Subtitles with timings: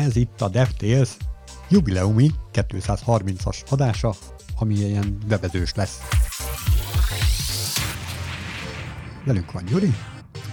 [0.00, 1.16] Ez itt a DevTales
[1.68, 4.14] jubileumi 230-as adása,
[4.58, 5.98] ami ilyen webezős lesz.
[9.24, 9.94] Velünk van Gyuri.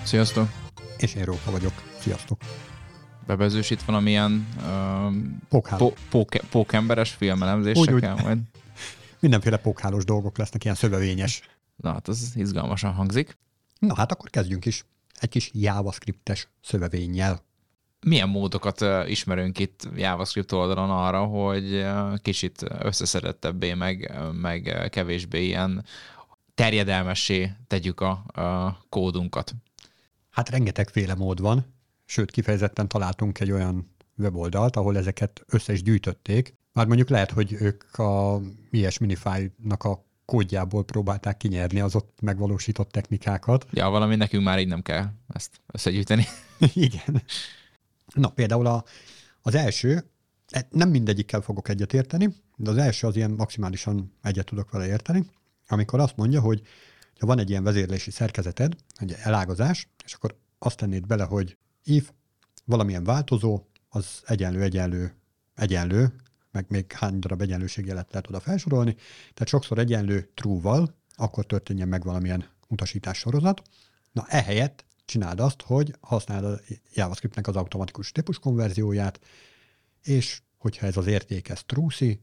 [0.04, 0.50] Sziasztok!
[0.98, 1.74] És én Róka vagyok.
[2.00, 2.42] Sziasztok!
[3.28, 4.48] Bebezős itt valamilyen
[5.50, 5.62] uh,
[6.10, 8.40] pók, pókemberes filmelemzésekkel majd?
[9.20, 11.42] Mindenféle pókhálós dolgok lesznek, ilyen szövevényes.
[11.76, 13.38] Na hát az izgalmasan hangzik.
[13.80, 14.86] Na hát akkor kezdjünk is.
[15.20, 17.46] Egy kis JavaScriptes szövevénnyel.
[18.06, 21.86] Milyen módokat ismerünk itt JavaScript oldalon arra, hogy
[22.22, 25.86] kicsit összeszedettebbé, meg, meg kevésbé ilyen
[26.56, 28.10] terjedelmessé tegyük a,
[28.42, 29.56] a kódunkat?
[30.30, 31.66] Hát rengetegféle mód van,
[32.06, 36.54] sőt kifejezetten találtunk egy olyan weboldalt, ahol ezeket össze is gyűjtötték.
[36.74, 42.92] Már mondjuk lehet, hogy ők a IS Minify-nak a kódjából próbálták kinyerni az ott megvalósított
[42.92, 43.68] technikákat.
[43.72, 46.26] Ja, valami nekünk már így nem kell ezt összegyűjteni.
[46.74, 47.22] Igen.
[48.18, 48.84] Na, például a,
[49.42, 50.04] az első,
[50.48, 55.30] e, nem mindegyikkel fogok egyetérteni, de az első az ilyen maximálisan egyet tudok vele érteni,
[55.68, 56.62] amikor azt mondja, hogy
[57.20, 62.12] ha van egy ilyen vezérlési szerkezeted, egy elágazás, és akkor azt tennéd bele, hogy if
[62.66, 65.14] valamilyen változó, az egyenlő, egyenlő,
[65.56, 66.14] egyenlő,
[66.52, 68.96] meg még hány darab egyenlőségjelet lehet oda felsorolni,
[69.34, 73.62] tehát sokszor egyenlő true-val, akkor történjen meg valamilyen utasítás sorozat.
[74.12, 76.60] Na ehelyett csináld azt, hogy használd a
[76.94, 79.20] JavaScriptnek az automatikus típus konverzióját,
[80.04, 82.18] és hogyha ez az érték ez true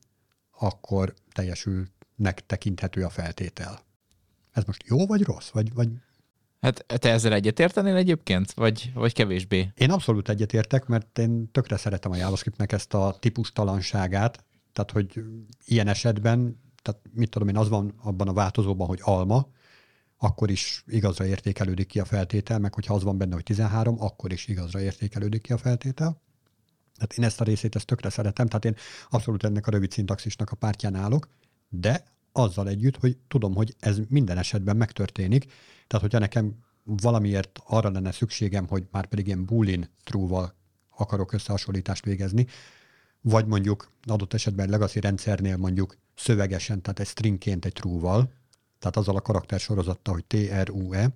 [0.50, 3.80] akkor teljesülnek tekinthető a feltétel.
[4.52, 5.50] Ez most jó vagy rossz?
[5.50, 5.88] Vagy, vagy...
[6.60, 9.72] Hát te ezzel egyetértenél egyébként, vagy, vagy kevésbé?
[9.74, 15.24] Én abszolút egyetértek, mert én tökre szeretem a JavaScriptnek ezt a típustalanságát, tehát hogy
[15.64, 19.48] ilyen esetben, tehát mit tudom én, az van abban a változóban, hogy alma,
[20.24, 24.32] akkor is igazra értékelődik ki a feltétel, meg hogyha az van benne, hogy 13, akkor
[24.32, 26.20] is igazra értékelődik ki a feltétel.
[26.96, 28.76] Tehát én ezt a részét ezt tökre szeretem, tehát én
[29.10, 31.28] abszolút ennek a rövid szintaxisnak a pártján állok,
[31.68, 35.44] de azzal együtt, hogy tudom, hogy ez minden esetben megtörténik.
[35.86, 36.54] Tehát, hogyha nekem
[36.84, 40.54] valamiért arra lenne szükségem, hogy már pedig ilyen boolean true-val
[40.90, 42.46] akarok összehasonlítást végezni,
[43.20, 48.32] vagy mondjuk adott esetben legacy rendszernél mondjuk szövegesen, tehát egy stringként egy true-val,
[48.84, 51.08] tehát azzal a karakter sorozattal, hogy TRUE,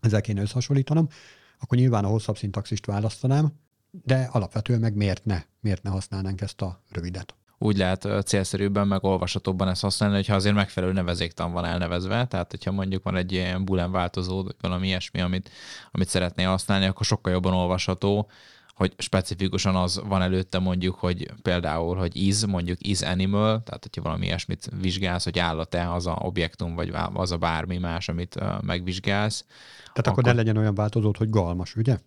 [0.00, 1.08] ezzel kéne összehasonlítanom,
[1.58, 3.52] akkor nyilván a hosszabb szintaxist választanám,
[3.90, 7.34] de alapvetően meg miért ne, miért ne használnánk ezt a rövidet?
[7.58, 12.72] Úgy lehet célszerűbben, meg olvashatóbban ezt használni, hogyha azért megfelelő nevezéktan van elnevezve, tehát hogyha
[12.72, 15.50] mondjuk van egy ilyen boolean változó, vagy valami ilyesmi, amit,
[15.90, 18.30] amit szeretné használni, akkor sokkal jobban olvasható,
[18.74, 24.02] hogy specifikusan az van előtte mondjuk, hogy például, hogy is, mondjuk is animal, tehát hogyha
[24.02, 29.44] valami ilyesmit vizsgálsz, hogy állat-e az a objektum, vagy az a bármi más, amit megvizsgálsz.
[29.48, 31.98] Tehát akkor, akkor ne legyen olyan változót, hogy galmas, ugye?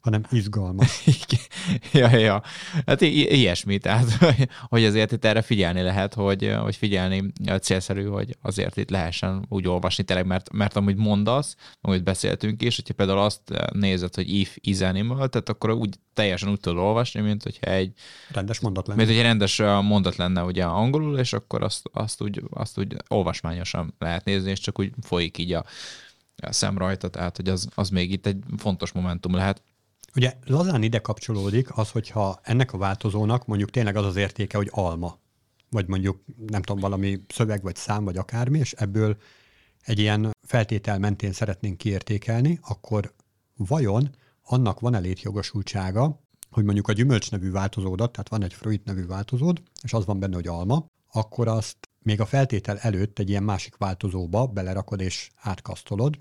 [0.00, 1.06] Hanem izgalmas.
[1.92, 2.42] ja, ja,
[2.86, 4.06] hát i- ilyesmi, tehát,
[4.72, 9.68] hogy azért itt erre figyelni lehet, hogy, hogy figyelni célszerű, hogy azért itt lehessen úgy
[9.68, 13.40] olvasni tényleg, mert, mert amúgy mondasz, amit beszéltünk is, hogyha például azt
[13.72, 17.92] nézed, hogy if is animal, tehát akkor úgy teljesen úgy tudod olvasni, mint hogyha egy
[18.32, 18.98] rendes mondat lenne.
[18.98, 22.96] Mint hogy egy rendes mondat lenne ugye angolul, és akkor azt, azt, úgy, azt úgy
[23.08, 25.64] olvasmányosan lehet nézni, és csak úgy folyik így a,
[26.36, 29.62] a szem rajta, tehát hogy az, az még itt egy fontos momentum lehet.
[30.14, 34.68] Ugye lazán ide kapcsolódik az, hogyha ennek a változónak mondjuk tényleg az az értéke, hogy
[34.70, 35.18] alma,
[35.70, 39.16] vagy mondjuk nem tudom, valami szöveg, vagy szám, vagy akármi, és ebből
[39.84, 43.14] egy ilyen feltétel mentén szeretnénk kiértékelni, akkor
[43.56, 44.10] vajon
[44.42, 46.20] annak van elét jogosultsága,
[46.50, 50.18] hogy mondjuk a gyümölcs nevű változódat, tehát van egy fruit nevű változód, és az van
[50.18, 55.30] benne, hogy alma, akkor azt még a feltétel előtt egy ilyen másik változóba belerakod és
[55.36, 56.18] átkasztolod,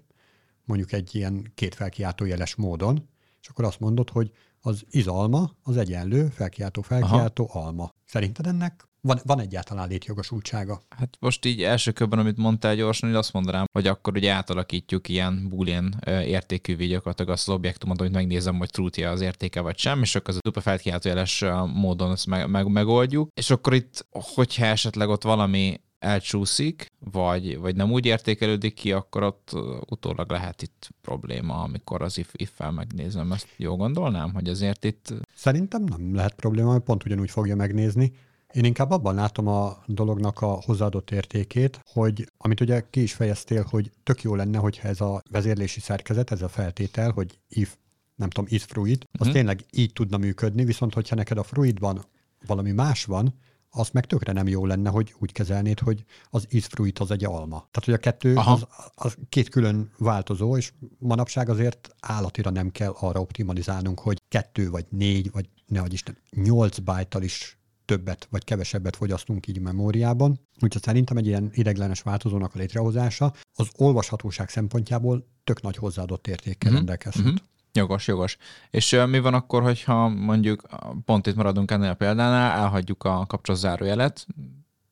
[0.63, 3.09] mondjuk egy ilyen két felkiáltójeles módon,
[3.41, 7.65] és akkor azt mondod, hogy az izalma az egyenlő, felkiáltó, felkiáltó, Aha.
[7.65, 7.93] alma.
[8.05, 10.81] Szerinted ennek van, van egyáltalán létjogosultsága?
[10.89, 15.09] Hát most így első körben, amit mondtál gyorsan, hogy azt mondanám, hogy akkor ugye átalakítjuk
[15.09, 20.01] ilyen boolean értékű gyakorlatilag azt az objektumot, amit megnézem, hogy true az értéke vagy sem,
[20.01, 23.29] és akkor az a dupa felkiáltójeles módon ezt meg, meg, megoldjuk.
[23.33, 29.23] És akkor itt, hogyha esetleg ott valami elcsúszik, vagy, vagy nem úgy értékelődik ki, akkor
[29.23, 29.51] ott
[29.89, 33.31] utólag lehet itt probléma, amikor az if, if-fel megnézem.
[33.31, 35.13] Ezt jó gondolnám, hogy azért itt...
[35.35, 38.11] Szerintem nem lehet probléma, mert pont ugyanúgy fogja megnézni.
[38.53, 43.65] Én inkább abban látom a dolognak a hozzáadott értékét, hogy amit ugye ki is fejeztél,
[43.69, 47.75] hogy tök jó lenne, hogyha ez a vezérlési szerkezet, ez a feltétel, hogy if,
[48.15, 49.33] nem tudom, is fruit, az uh-huh.
[49.33, 52.05] tényleg így tudna működni, viszont hogyha neked a fruitban
[52.45, 53.33] valami más van,
[53.69, 57.57] az meg tökre nem jó lenne, hogy úgy kezelnéd, hogy az ízfruit az egy alma.
[57.57, 62.93] Tehát, hogy a kettő az, az két külön változó, és manapság azért állatira nem kell
[62.99, 68.95] arra optimalizálnunk, hogy kettő vagy négy, vagy ne Isten, 8 byte is többet vagy kevesebbet
[68.95, 70.39] fogyasztunk így memóriában.
[70.61, 76.71] Úgyhogy szerintem egy ilyen ideglenes változónak a létrehozása az olvashatóság szempontjából tök nagy hozzáadott értékkel
[76.71, 76.75] uh-huh.
[76.75, 77.25] rendelkezhet.
[77.25, 77.39] Uh-huh.
[77.79, 78.37] Jogos, jogos.
[78.69, 80.63] És uh, mi van akkor, hogyha mondjuk
[81.05, 84.27] pont itt maradunk ennél a példánál, elhagyjuk a kapcsolatzárójelet,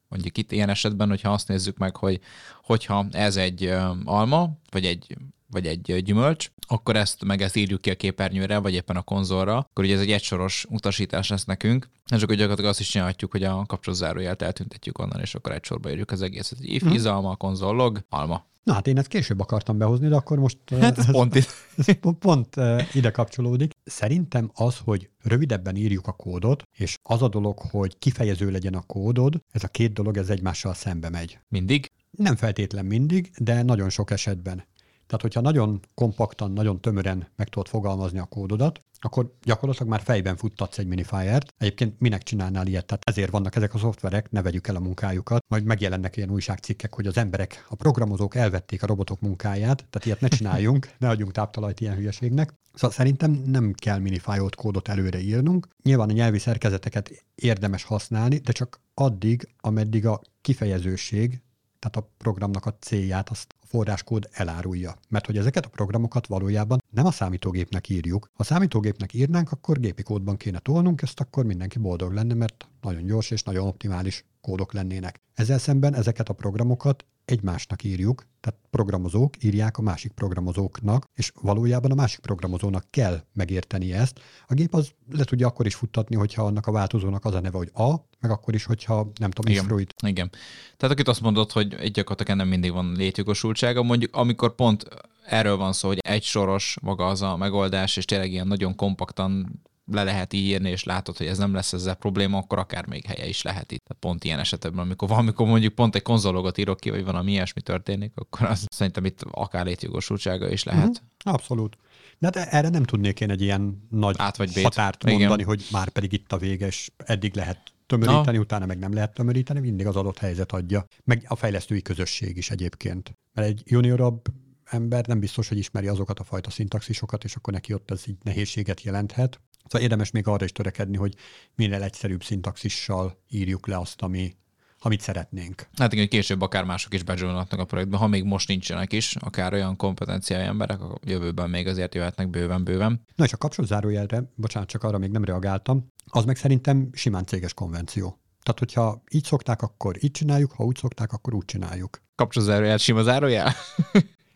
[0.07, 2.19] mondjuk itt ilyen esetben, hogyha azt nézzük meg, hogy
[2.63, 3.73] hogyha ez egy
[4.03, 5.17] alma, vagy egy
[5.49, 9.57] vagy egy gyümölcs, akkor ezt meg ezt írjuk ki a képernyőre, vagy éppen a konzolra,
[9.57, 13.43] akkor ugye ez egy egysoros utasítás lesz nekünk, és akkor gyakorlatilag azt is csinálhatjuk, hogy
[13.43, 16.57] a kapcsolózárójelt eltüntetjük onnan, és akkor egy sorba írjuk az egészet.
[16.61, 16.91] If, mm.
[16.91, 18.45] izalma, konzol, log, alma.
[18.67, 20.57] Na hát én ezt később akartam behozni, de akkor most...
[20.79, 22.55] Hát ez, ez pont, ez, ez pont
[22.93, 23.71] ide kapcsolódik.
[23.83, 28.81] Szerintem az, hogy rövidebben írjuk a kódot, és az a dolog, hogy kifejező legyen a
[28.81, 31.39] kódod, ez a két dolog, ez egymással szembe megy.
[31.47, 31.91] Mindig?
[32.11, 34.63] Nem feltétlen mindig, de nagyon sok esetben.
[35.07, 40.35] Tehát, hogyha nagyon kompaktan, nagyon tömören meg tudod fogalmazni a kódodat, akkor gyakorlatilag már fejben
[40.35, 41.53] futtatsz egy minifájert.
[41.57, 42.85] Egyébként minek csinálnál ilyet?
[42.85, 45.43] Tehát ezért vannak ezek a szoftverek, ne vegyük el a munkájukat.
[45.47, 50.21] Majd megjelennek ilyen újságcikkek, hogy az emberek, a programozók elvették a robotok munkáját, tehát ilyet
[50.21, 52.53] ne csináljunk, ne adjunk táptalajt ilyen hülyeségnek.
[52.73, 55.67] Szóval szerintem nem kell minifájolt kódot előre írnunk.
[55.83, 61.41] Nyilván a nyelvi szerkezeteket érdemes használni, de csak addig, ameddig a kifejezőség,
[61.79, 64.95] tehát a programnak a célját azt forráskód elárulja.
[65.09, 68.23] Mert hogy ezeket a programokat valójában nem a számítógépnek írjuk.
[68.23, 72.67] Ha a számítógépnek írnánk, akkor gépi kódban kéne tolnunk, ezt akkor mindenki boldog lenne, mert
[72.81, 75.21] nagyon gyors és nagyon optimális kódok lennének.
[75.33, 81.91] Ezzel szemben ezeket a programokat egymásnak írjuk, tehát programozók írják a másik programozóknak, és valójában
[81.91, 84.19] a másik programozónak kell megérteni ezt.
[84.47, 87.57] A gép az le tudja akkor is futtatni, hogyha annak a változónak az a neve,
[87.57, 89.65] hogy A, meg akkor is, hogyha nem tudom, Igen.
[89.65, 89.93] Fruit.
[90.05, 90.29] Igen.
[90.77, 94.87] Tehát akit azt mondod, hogy egy gyakorlatilag nem mindig van létjogosultsága, mondjuk amikor pont
[95.25, 99.61] erről van szó, hogy egy soros maga az a megoldás, és tényleg ilyen nagyon kompaktan
[99.91, 103.27] le lehet írni, és látod, hogy ez nem lesz ezzel probléma, akkor akár még helye
[103.27, 103.83] is lehet itt.
[103.83, 107.61] Tehát pont ilyen esetben, amikor valamikor mondjuk pont egy konzologot írok ki, vagy valami ilyesmi
[107.61, 110.87] történik, akkor az szerintem itt akár létjogosultsága is lehet.
[110.87, 111.33] Uh-huh.
[111.33, 111.77] Abszolút.
[112.19, 115.45] De hát erre nem tudnék én egy ilyen nagy Át vagy határt mondani, Igen.
[115.45, 118.43] hogy már pedig itt a vége, és eddig lehet tömöríteni, Na.
[118.43, 120.85] utána meg nem lehet tömöríteni, mindig az adott helyzet adja.
[121.03, 123.13] Meg a fejlesztői közösség is egyébként.
[123.33, 124.21] Mert egy juniorabb
[124.63, 128.17] ember nem biztos, hogy ismeri azokat a fajta szintaxisokat, és akkor neki ott ez így
[128.23, 129.39] nehézséget jelenthet.
[129.67, 131.13] Szóval érdemes még arra is törekedni, hogy
[131.55, 134.35] minél egyszerűbb szintaxissal írjuk le azt, ami,
[134.79, 135.67] amit szeretnénk.
[135.77, 139.53] Hát igen, később akár mások is bejoinatnak a projektbe, ha még most nincsenek is, akár
[139.53, 143.05] olyan kompetenciái emberek, a jövőben még azért jöhetnek bőven-bőven.
[143.15, 147.53] Na és a kapcsolatzárójelre, bocsánat, csak arra még nem reagáltam, az meg szerintem simán céges
[147.53, 148.19] konvenció.
[148.43, 152.01] Tehát, hogyha így szokták, akkor így csináljuk, ha úgy szokták, akkor úgy csináljuk.
[152.15, 153.53] Kapcsolatzárójel, sima zárójel?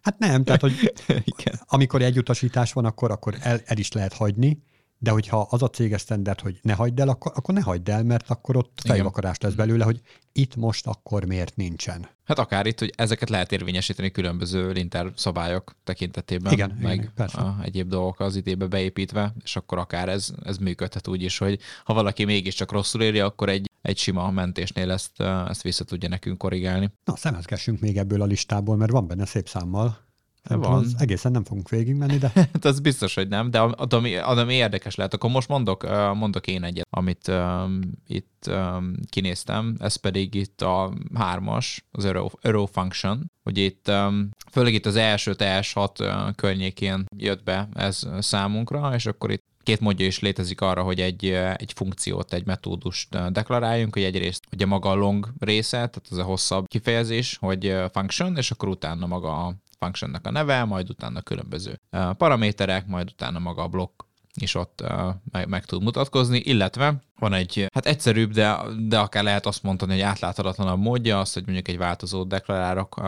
[0.01, 0.93] Hát nem, tehát, hogy
[1.65, 4.63] amikor egy utasítás van, akkor, akkor el, el is lehet hagyni,
[5.03, 8.03] de hogyha az a céges standard, hogy ne hagyd el, akkor, akkor ne hagyd el,
[8.03, 10.01] mert akkor ott fejvakarás lesz belőle, hogy
[10.31, 12.07] itt most akkor miért nincsen.
[12.23, 17.37] Hát akár itt, hogy ezeket lehet érvényesíteni különböző linter szabályok tekintetében, igen, meg igen, persze.
[17.37, 21.59] A egyéb dolgok az idébe beépítve, és akkor akár ez, ez működhet úgy is, hogy
[21.83, 26.37] ha valaki mégiscsak rosszul éri, akkor egy, egy sima mentésnél ezt, ezt vissza tudja nekünk
[26.37, 26.91] korrigálni.
[27.03, 30.09] Na, szemezgessünk még ebből a listából, mert van benne szép számmal
[30.49, 30.73] nem van.
[30.73, 32.31] Az egészen nem fogunk végigmenni, de...
[32.53, 36.63] hát az biztos, hogy nem, de ami, ami érdekes lehet, akkor most mondok, mondok én
[36.63, 43.25] egyet, amit um, itt um, kinéztem, ez pedig itt a hármas, az Euro, Euro Function,
[43.43, 49.05] hogy itt um, főleg itt az első TS6 uh, környékén jött be ez számunkra, és
[49.05, 51.25] akkor itt két módja is létezik arra, hogy egy,
[51.55, 56.23] egy funkciót, egy metódust deklaráljunk, hogy egyrészt ugye maga a long része, tehát az a
[56.23, 61.79] hosszabb kifejezés, hogy function, és akkor utána maga a functionnak a neve, majd utána különböző
[62.17, 64.83] paraméterek, majd utána maga a blokk is ott
[65.31, 68.57] meg, meg tud mutatkozni, illetve van egy, hát egyszerűbb, de,
[68.87, 73.01] de akár lehet azt mondani, hogy átláthatatlanabb módja, az, hogy mondjuk egy változót deklarálok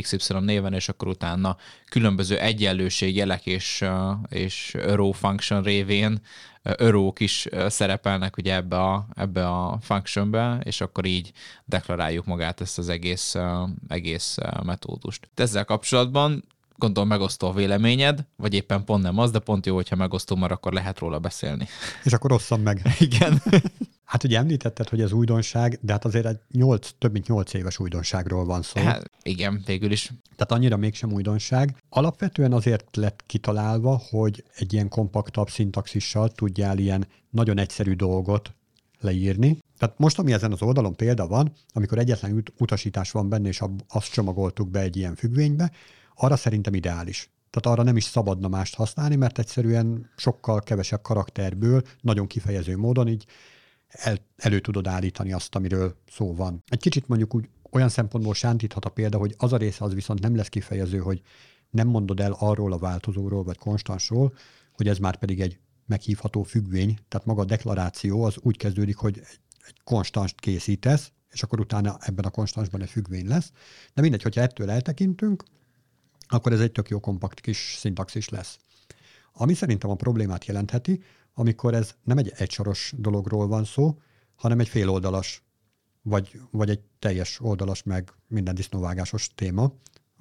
[0.00, 1.56] XY néven, és akkor utána
[1.90, 3.84] különböző egyenlőségjelek és,
[4.28, 6.20] és row function révén
[6.62, 11.32] örók is szerepelnek ugye ebbe a, ebbe a functionbe, és akkor így
[11.64, 13.34] deklaráljuk magát ezt az egész,
[13.88, 15.28] egész metódust.
[15.34, 16.44] Ezzel kapcsolatban
[16.78, 20.52] gondolom megosztó a véleményed, vagy éppen pont nem az, de pont jó, hogyha megosztó, mert
[20.52, 21.66] akkor lehet róla beszélni.
[22.04, 22.82] És akkor rosszam meg.
[22.98, 23.42] Igen.
[24.08, 27.78] Hát ugye említetted, hogy ez újdonság, de hát azért egy 8, több mint 8 éves
[27.78, 28.80] újdonságról van szó.
[28.80, 30.12] Hát igen, végül is.
[30.36, 31.76] Tehát annyira mégsem újdonság.
[31.88, 38.54] Alapvetően azért lett kitalálva, hogy egy ilyen kompaktabb szintaxissal tudjál ilyen nagyon egyszerű dolgot
[39.00, 39.58] leírni.
[39.78, 44.12] Tehát most, ami ezen az oldalon példa van, amikor egyetlen utasítás van benne, és azt
[44.12, 45.70] csomagoltuk be egy ilyen függvénybe,
[46.18, 47.30] arra szerintem ideális.
[47.50, 53.08] Tehát arra nem is szabadna mást használni, mert egyszerűen sokkal kevesebb karakterből, nagyon kifejező módon
[53.08, 53.24] így
[53.88, 56.62] el, elő tudod állítani azt, amiről szó van.
[56.66, 60.20] Egy kicsit mondjuk úgy olyan szempontból sántíthat a példa, hogy az a része az viszont
[60.20, 61.20] nem lesz kifejező, hogy
[61.70, 64.34] nem mondod el arról a változóról vagy konstansról,
[64.72, 69.18] hogy ez már pedig egy meghívható függvény, tehát maga a deklaráció az úgy kezdődik, hogy
[69.18, 69.38] egy,
[69.84, 73.52] konstanst készítesz, és akkor utána ebben a konstansban egy függvény lesz.
[73.94, 75.42] De mindegy, hogyha ettől eltekintünk,
[76.28, 78.58] akkor ez egy tök jó kompakt kis szintaxis lesz.
[79.32, 81.02] Ami szerintem a problémát jelentheti,
[81.34, 83.98] amikor ez nem egy egysoros dologról van szó,
[84.34, 85.42] hanem egy féloldalas,
[86.02, 89.72] vagy, vagy egy teljes oldalas, meg minden disznóvágásos téma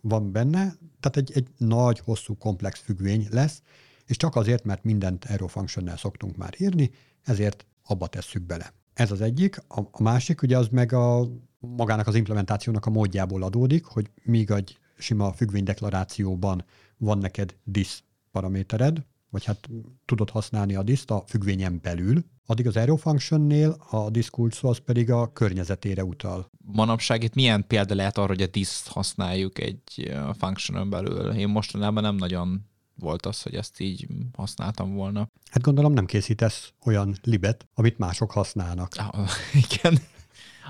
[0.01, 3.61] van benne, tehát egy, egy nagy, hosszú, komplex függvény lesz,
[4.05, 6.91] és csak azért, mert mindent arrow function szoktunk már írni,
[7.23, 8.73] ezért abba tesszük bele.
[8.93, 9.57] Ez az egyik.
[9.67, 11.27] A, a másik ugye az meg a
[11.59, 16.65] magának az implementációnak a módjából adódik, hogy míg egy sima függvénydeklarációban
[16.97, 19.69] van neked dis paramétered, vagy hát
[20.05, 25.11] tudod használni a diszt a függvényen belül, addig az arrow functionnél a disk az pedig
[25.11, 26.49] a környezetére utal.
[26.57, 31.31] Manapság itt milyen példa lehet arra, hogy a disk használjuk egy functionon belül?
[31.31, 35.29] Én mostanában nem nagyon volt az, hogy ezt így használtam volna.
[35.49, 38.93] Hát gondolom nem készítesz olyan libet, amit mások használnak.
[38.97, 39.29] Ah,
[39.69, 39.97] igen,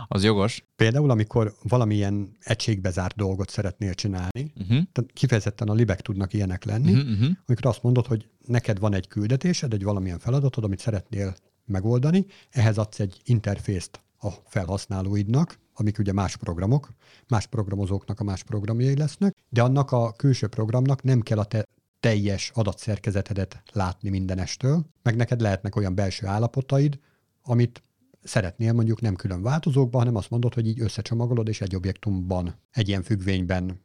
[0.07, 0.63] az jogos.
[0.75, 4.67] Például, amikor valamilyen egységbezárt dolgot szeretnél csinálni, uh-huh.
[4.67, 7.29] tehát kifejezetten a libek tudnak ilyenek lenni, uh-huh, uh-huh.
[7.45, 11.35] amikor azt mondod, hogy neked van egy küldetésed, egy valamilyen feladatod, amit szeretnél
[11.65, 16.89] megoldani, ehhez adsz egy interfészt a felhasználóidnak, amik ugye más programok,
[17.27, 21.65] más programozóknak a más programjai lesznek, de annak a külső programnak nem kell a te
[21.99, 26.99] teljes adatszerkezetedet látni mindenestől, meg neked lehetnek olyan belső állapotaid,
[27.41, 27.83] amit
[28.27, 32.87] szeretnél mondjuk nem külön változókban, hanem azt mondod, hogy így összecsomagolod, és egy objektumban, egy
[32.87, 33.81] ilyen függvényben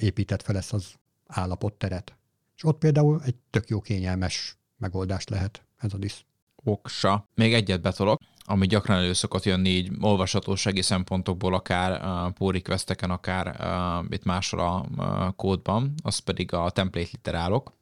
[0.00, 0.94] épített fel ezt az
[1.26, 2.16] állapotteret.
[2.56, 6.24] És ott például egy tök jó kényelmes megoldást lehet ez a disz.
[6.64, 7.28] Oksa.
[7.34, 13.10] Még egyet betolok, ami gyakran elő szokott jönni így olvashatósági szempontokból, akár uh, pull requesteken,
[13.10, 17.72] akár uh, itt máshol a uh, kódban, az pedig a template literálok.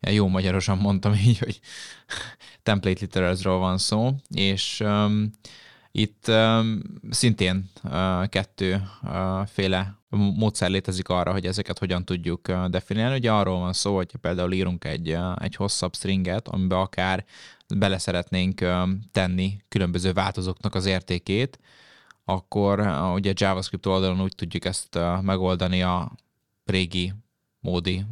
[0.00, 1.60] Jó magyarosan mondtam így, hogy
[2.62, 5.30] template literalsról van szó, és um,
[5.90, 13.16] itt um, szintén uh, kettőféle uh, módszer létezik arra, hogy ezeket hogyan tudjuk uh, definiálni.
[13.16, 17.24] Ugye arról van szó, hogy például írunk egy, uh, egy hosszabb stringet, amiben akár
[17.74, 18.64] bele szeretnénk
[19.12, 21.58] tenni különböző változóknak az értékét,
[22.24, 22.80] akkor
[23.14, 26.12] ugye JavaScript oldalon úgy tudjuk ezt megoldani a
[26.64, 27.12] régi
[27.68, 28.04] módi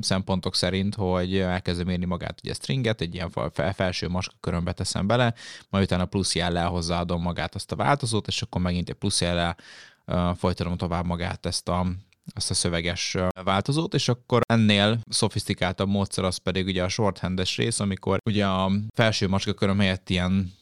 [0.00, 3.32] szempontok szerint, hogy elkezdem írni magát ugye stringet, egy ilyen
[3.74, 5.34] felső maska körömbe teszem bele,
[5.68, 9.56] majd utána plusz jellel hozzáadom magát azt a változót, és akkor megint egy plusz jellel
[10.36, 11.86] folytatom tovább magát ezt a,
[12.34, 17.80] azt a szöveges változót, és akkor ennél szofisztikáltabb módszer az pedig ugye a shorthandes rész,
[17.80, 20.52] amikor ugye a felső macskaköröm helyett ilyen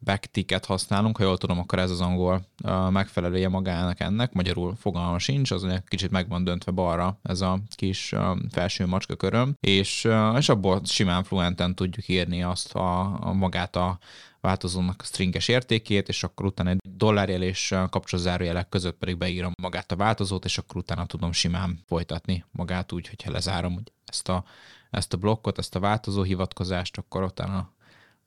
[0.00, 2.46] backticket használunk, ha jól tudom, akkor ez az angol
[2.90, 8.14] megfelelője magának ennek, magyarul fogalma sincs, az kicsit meg van döntve balra ez a kis
[8.50, 13.98] felső macskaköröm, és, és abból simán fluenten tudjuk írni azt a, a magát a
[14.40, 19.92] változónak a stringes értékét, és akkor utána egy dollárjel és kapcsolózárójelek között pedig beírom magát
[19.92, 24.44] a változót, és akkor utána tudom simán folytatni magát úgy, hogyha lezárom hogy ezt a,
[24.90, 27.72] ezt a blokkot, ezt a változó hivatkozást, akkor utána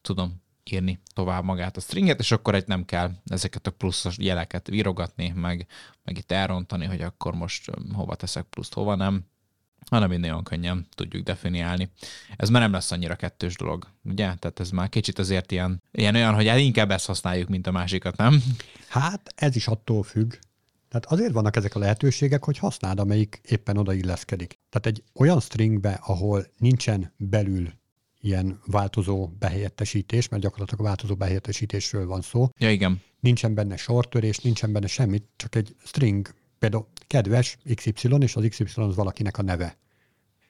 [0.02, 4.70] tudom írni tovább magát a stringet, és akkor egy nem kell ezeket a pluszos jeleket
[4.70, 5.68] írogatni, meg,
[6.04, 9.26] meg itt elrontani, hogy akkor most hova teszek pluszt, hova nem
[9.90, 11.90] hanem így nagyon könnyen tudjuk definiálni.
[12.38, 14.36] Ez már nem lesz annyira kettős dolog, ugye?
[14.36, 18.18] Tehát ez már kicsit azért ilyen, ilyen olyan, hogy inkább ezt használjuk, mint a másikat,
[18.18, 18.44] nem?
[18.88, 20.34] Hát ez is attól függ.
[20.90, 24.60] Tehát azért vannak ezek a lehetőségek, hogy használd, amelyik éppen odailleszkedik.
[24.70, 27.74] Tehát egy olyan stringbe, ahol nincsen belül
[28.24, 32.50] ilyen változó behelyettesítés, mert gyakorlatilag változó behelyettesítésről van szó.
[32.58, 33.02] Ja, igen.
[33.20, 38.82] Nincsen benne sortörés, nincsen benne semmit, csak egy string Például kedves XY, és az XY
[38.82, 39.78] az valakinek a neve.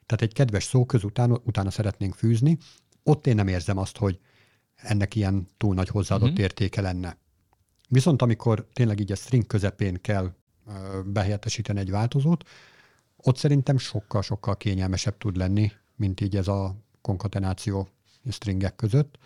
[0.06, 2.58] Tehát egy kedves szó közután utána szeretnénk fűzni,
[3.02, 4.18] ott én nem érzem azt, hogy
[4.74, 6.42] ennek ilyen túl nagy hozzáadott uh-huh.
[6.42, 7.18] értéke lenne.
[7.88, 10.34] Viszont amikor tényleg így a string közepén kell
[11.04, 12.48] behelyettesíteni egy változót,
[13.16, 17.88] ott szerintem sokkal-sokkal kényelmesebb tud lenni, mint így ez a konkatenáció
[18.30, 19.18] stringek között.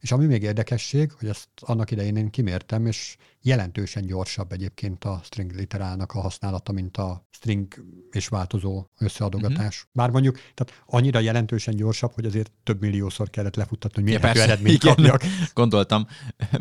[0.00, 5.20] És ami még érdekesség, hogy ezt annak idején én kimértem, és jelentősen gyorsabb egyébként a
[5.24, 9.76] string literálnak a használata, mint a string és változó összeadogatás.
[9.76, 9.90] Uh-huh.
[9.92, 14.44] Bár mondjuk, tehát annyira jelentősen gyorsabb, hogy azért több milliószor kellett lefuttatni, hogy mérhető ja,
[14.44, 15.22] eredményt kapjak.
[15.54, 16.06] Gondoltam.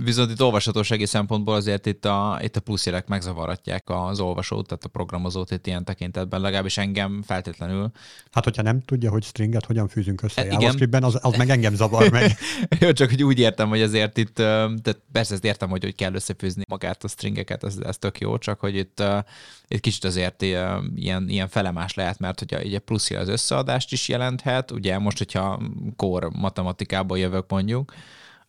[0.03, 4.87] Viszont itt olvashatósági szempontból azért itt a, itt a pluszjelek megzavaratják az olvasót, tehát a
[4.87, 7.91] programozót itt ilyen tekintetben, legalábbis engem feltétlenül.
[8.31, 11.75] Hát, hogyha nem tudja, hogy stringet hogyan fűzünk össze e, JavaScriptben, az, az meg engem
[11.75, 12.37] zavar meg.
[12.79, 16.13] Jó, csak hogy úgy értem, hogy azért itt, tehát persze ezt értem, hogy, hogy kell
[16.13, 19.17] összefűzni magát a stringeket, ez, ez tök jó, csak hogy itt, uh,
[19.67, 24.71] itt kicsit azért ilyen, ilyen felemás lehet, mert hogy ugye plusz az összeadást is jelenthet,
[24.71, 25.61] ugye most, hogyha
[25.95, 27.93] kor matematikából jövök mondjuk,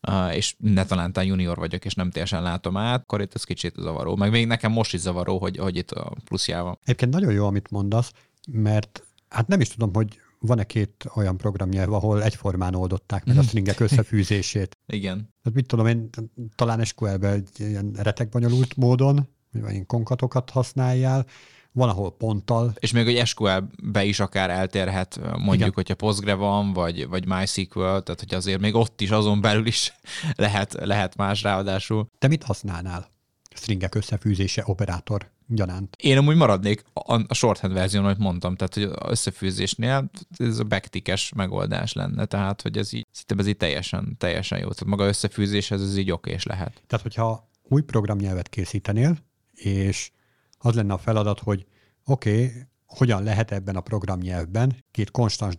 [0.08, 3.74] Uh, és ne talán junior vagyok, és nem teljesen látom át, akkor itt ez kicsit
[3.76, 4.16] zavaró.
[4.16, 6.78] Meg még nekem most is zavaró, hogy, hogy itt a pluszjával.
[6.82, 8.12] Egyébként nagyon jó, amit mondasz,
[8.52, 13.42] mert hát nem is tudom, hogy van-e két olyan programnyelv, ahol egyformán oldották meg a
[13.42, 14.76] stringek összefűzését?
[14.86, 15.16] Igen.
[15.16, 16.10] Tehát mit tudom én,
[16.54, 21.26] talán SQL-ben egy ilyen retekbonyolult módon, vagy ilyen konkatokat használjál,
[21.72, 22.72] van, ahol ponttal.
[22.78, 25.72] És még hogy SQL-be is akár eltérhet, mondjuk, Igen.
[25.74, 29.92] hogyha Postgre van, vagy, vagy MySQL, tehát hogy azért még ott is azon belül is
[30.36, 32.06] lehet, lehet más ráadásul.
[32.18, 33.12] Te mit használnál?
[33.54, 35.96] Stringek összefűzése operátor gyanánt.
[35.98, 40.64] Én amúgy maradnék a, a shorthand verzión, amit mondtam, tehát hogy az összefűzésnél ez a
[40.64, 44.68] backtickes megoldás lenne, tehát hogy ez így, szerintem ez így teljesen, teljesen jó.
[44.68, 46.82] Tehát maga összefűzés, ez, ez így okés lehet.
[46.86, 49.18] Tehát, hogyha új programnyelvet készítenél,
[49.52, 50.10] és
[50.58, 51.66] az lenne a feladat, hogy
[52.04, 52.52] oké, okay,
[52.86, 55.54] hogyan lehet ebben a programnyelvben két konstans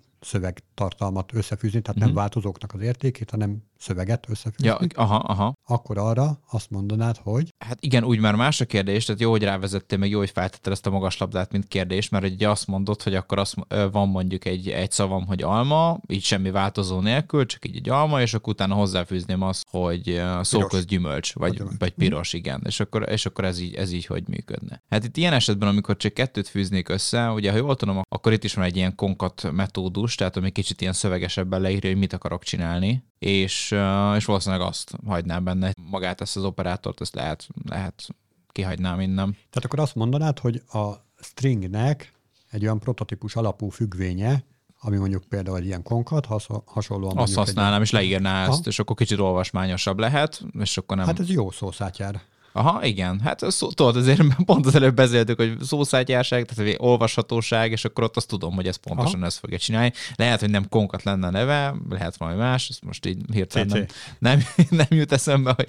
[0.76, 2.06] szövegtartalmat összefűzni, tehát mm-hmm.
[2.06, 2.20] nem mhm.
[2.20, 4.68] változóknak az értékét, hanem szöveget összefűzni.
[4.68, 5.54] Ja, aha, aha.
[5.68, 7.54] Akkor arra azt mondanád, hogy...
[7.58, 10.72] Hát igen, úgy már más a kérdés, tehát jó, hogy rávezettél, meg jó, hogy feltetted
[10.72, 13.56] ezt a magas labdát, mint kérdés, mert ugye azt mondod, hogy akkor azt,
[13.92, 18.22] van mondjuk egy, egy szavam, hogy alma, így semmi változó nélkül, csak így egy alma,
[18.22, 23.26] és akkor utána hozzáfűzném azt, hogy szóköz gyümölcs, vagy, vagy piros, igen, és akkor, és
[23.26, 24.84] akkor ez, így, ez így hogy működne.
[24.90, 28.44] Hát itt ilyen esetben, amikor csak kettőt fűznék össze, ugye, ha jól tudom, akkor itt
[28.44, 32.44] is van egy ilyen konkat metódus, tehát ami kicsit ilyen szövegesebben leírja, hogy mit akarok
[32.44, 33.76] csinálni, és,
[34.16, 35.74] és valószínűleg azt hagynám benne.
[35.90, 38.08] Magát ezt az operátort, ezt lehet, lehet
[38.52, 39.32] kihagynám innen.
[39.32, 42.14] Tehát akkor azt mondanád, hogy a stringnek
[42.50, 44.44] egy olyan prototípus alapú függvénye,
[44.80, 46.28] ami mondjuk például egy ilyen konkat,
[46.66, 47.82] hasonlóan Azt használnám, egy...
[47.82, 51.06] és leírná ezt, és akkor kicsit olvasmányosabb lehet, és akkor nem...
[51.06, 52.22] Hát ez jó szószátjár.
[52.58, 53.20] Aha, igen.
[53.20, 58.18] Hát szó, tudod, azért pont az előbb beszéltük, hogy szószátyárság, tehát olvashatóság, és akkor ott
[58.18, 59.26] azt tudom, hogy ez pontosan Aha.
[59.26, 59.94] ezt fogja csinálni.
[60.16, 63.86] Lehet, hogy nem konkat lenne a neve, lehet valami más, ezt most így hirtelen nem,
[64.20, 64.42] nem,
[64.88, 65.68] nem jut eszembe, hogy,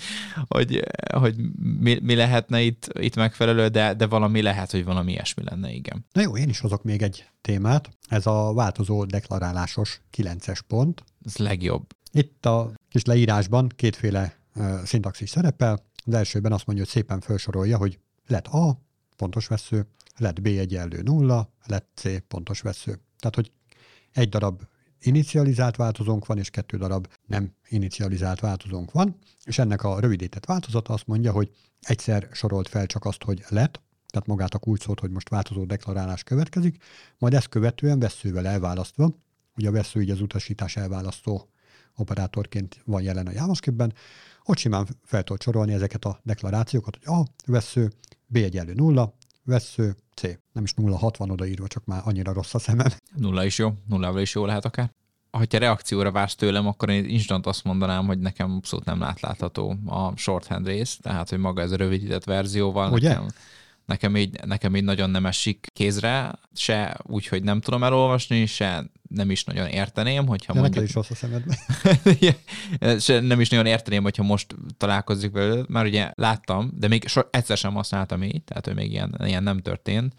[0.49, 0.83] hogy,
[1.15, 1.35] hogy
[1.81, 6.07] mi, mi, lehetne itt, itt megfelelő, de, de valami lehet, hogy valami ilyesmi lenne, igen.
[6.13, 7.91] Na jó, én is hozok még egy témát.
[8.09, 11.05] Ez a változó deklarálásos 9-es pont.
[11.25, 11.87] Ez legjobb.
[12.13, 14.37] Itt a kis leírásban kétféle
[14.85, 15.85] szintaxis szerepel.
[16.07, 18.81] Az elsőben azt mondja, hogy szépen felsorolja, hogy lett A,
[19.17, 23.01] pontos vesző, lett B egyenlő nulla, lett C, pontos vesző.
[23.19, 23.53] Tehát, hogy
[24.13, 24.63] egy darab
[25.01, 30.93] inicializált változónk van, és kettő darab nem inicializált változónk van, és ennek a rövidített változata
[30.93, 35.11] azt mondja, hogy egyszer sorolt fel csak azt, hogy lett, tehát magát a kulcsot, hogy
[35.11, 36.83] most változó deklarálás következik,
[37.19, 39.11] majd ezt követően veszővel elválasztva,
[39.57, 41.49] ugye a vesző így az utasítás elválasztó
[41.97, 43.95] operátorként van jelen a JavaScriptben,
[44.47, 47.93] ott simán fel tudod sorolni ezeket a deklarációkat, hogy A, vesző,
[48.27, 50.23] B egyenlő nulla, vesző, C.
[50.53, 52.87] Nem is 0,6 van odaírva, csak már annyira rossz a szemem.
[53.17, 54.91] Nulla is jó, nullával is jó lehet akár.
[55.31, 59.77] Ha te reakcióra vársz tőlem, akkor én instant azt mondanám, hogy nekem abszolút nem látlátható
[59.87, 63.09] a shorthand rész, tehát hogy maga ez a rövidített verzióval Ugye?
[63.09, 63.29] nekem
[63.87, 68.91] nekem így, nekem így nagyon nem esik kézre, se úgy, hogy nem tudom elolvasni, se
[69.09, 70.85] nem is nagyon érteném, hogyha De mondjuk...
[70.85, 71.59] is rossz a szemedbe.
[73.29, 77.57] nem is nagyon érteném, hogyha most találkozik vele, mert ugye láttam, de még so, egyszer
[77.57, 80.15] sem használtam így, tehát hogy még ilyen, ilyen nem történt,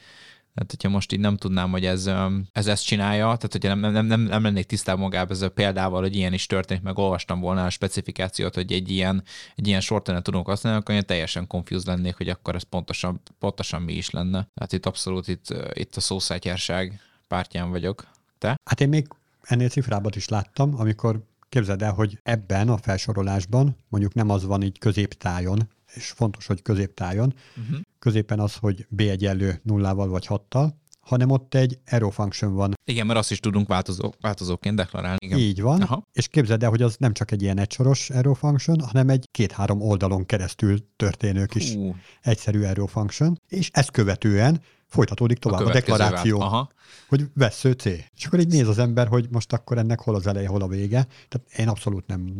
[0.58, 2.10] tehát, hogyha most így nem tudnám, hogy ez,
[2.52, 6.02] ez ezt csinálja, tehát hogyha nem, nem, nem, nem lennék tisztában magában ezzel a példával,
[6.02, 9.24] hogy ilyen is történik, meg olvastam volna a specifikációt, hogy egy ilyen,
[9.56, 13.82] egy ilyen sortenet tudunk használni, akkor én teljesen confused lennék, hogy akkor ez pontosan, pontosan
[13.82, 14.50] mi is lenne.
[14.54, 18.08] Tehát itt abszolút itt, itt a szószátyárság pártján vagyok.
[18.38, 18.56] Te?
[18.64, 19.08] Hát én még
[19.42, 24.62] ennél cifrábat is láttam, amikor képzeld el, hogy ebben a felsorolásban mondjuk nem az van
[24.64, 27.34] így középtájon, és fontos, hogy középtájon.
[27.58, 27.80] Uh-huh.
[28.00, 32.74] Középen az, hogy B egyenlő nullával vagy hattal, hanem ott egy arrow function van.
[32.86, 35.18] Igen, mert azt is tudunk változó, változóként deklarálni.
[35.20, 35.38] Igen.
[35.38, 36.04] Így van, Aha.
[36.14, 39.82] és képzeld el, hogy az nem csak egy ilyen egysoros arrow function, hanem egy két-három
[39.82, 41.96] oldalon keresztül történő kis uh.
[42.22, 46.70] egyszerű arrow function, és ezt követően folytatódik tovább a, a deklaráció, Aha.
[47.08, 47.86] hogy vesző C.
[47.86, 50.68] És akkor így néz az ember, hogy most akkor ennek hol az eleje, hol a
[50.68, 51.08] vége.
[51.28, 52.34] Tehát én abszolút nem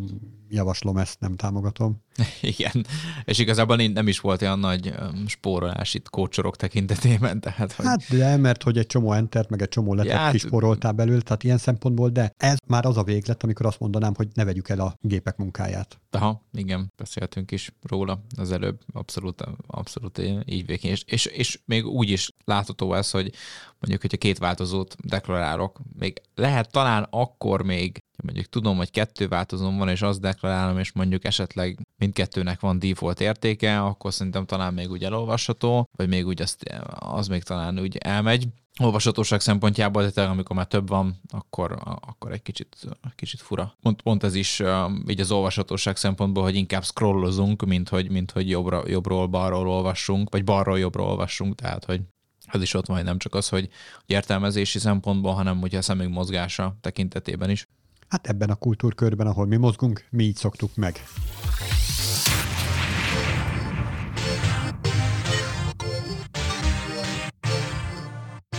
[0.50, 2.02] javaslom ezt, nem támogatom.
[2.42, 2.86] Igen,
[3.24, 4.94] és igazából nem is volt olyan nagy
[5.26, 7.40] spórolás itt kócsorok tekintetében.
[7.40, 7.86] Tehát, hogy...
[7.86, 10.32] Hát de, mert hogy egy csomó entert, meg egy csomó letet ja, hát...
[10.32, 14.28] kispóroltál belül, tehát ilyen szempontból, de ez már az a véglet, amikor azt mondanám, hogy
[14.34, 16.00] ne vegyük el a gépek munkáját.
[16.18, 20.92] Aha, igen, beszéltünk is róla az előbb, abszolút, abszolút így végén.
[20.92, 23.34] És, és, és még úgy is látható ez, hogy
[23.80, 29.78] mondjuk, hogyha két változót deklarálok, még lehet talán akkor még, mondjuk tudom, hogy kettő változón
[29.78, 34.90] van, és azt deklarálom, és mondjuk esetleg mindkettőnek van default értéke, akkor szerintem talán még
[34.90, 38.48] úgy elolvasható, vagy még úgy azt, az még talán úgy elmegy
[38.80, 42.78] olvashatóság szempontjából, de tényleg, amikor már több van, akkor, akkor egy kicsit,
[43.16, 43.76] kicsit fura.
[43.82, 44.64] Pont, pont ez is
[45.08, 50.30] így az olvashatóság szempontból, hogy inkább scrollozunk, mint hogy, mint hogy jobbra, jobbról balról olvassunk,
[50.30, 52.02] vagy balról jobbra olvassunk, tehát hogy
[52.48, 53.70] ez is ott van, nem csak az, hogy
[54.06, 57.68] értelmezési szempontból, hanem ugye a szemünk mozgása tekintetében is.
[58.10, 61.04] Hát ebben a kultúrkörben, ahol mi mozgunk, mi így szoktuk meg.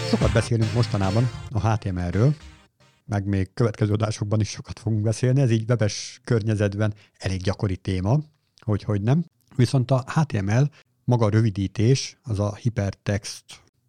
[0.09, 2.35] Sokat beszélünk mostanában a HTML-ről,
[3.07, 8.18] meg még következő adásokban is sokat fogunk beszélni, ez így webes környezetben elég gyakori téma,
[8.61, 9.25] hogy hogy nem.
[9.57, 10.71] Viszont a HTML
[11.05, 13.44] maga a rövidítés, az a Hypertext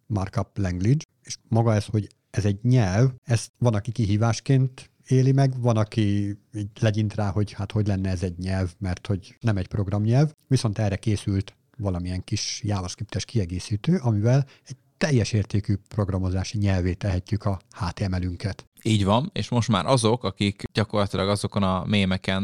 [0.06, 5.60] Markup Language, és maga ez, hogy ez egy nyelv, ezt van, aki kihívásként éli meg,
[5.60, 9.56] van, aki így legyint rá, hogy hát hogy lenne ez egy nyelv, mert hogy nem
[9.56, 16.92] egy programnyelv, viszont erre készült valamilyen kis JavaScriptes kiegészítő, amivel egy teljes értékű programozási nyelvé
[16.92, 18.70] tehetjük a HTML-ünket.
[18.82, 22.42] Így van, és most már azok, akik gyakorlatilag azokon a mémeken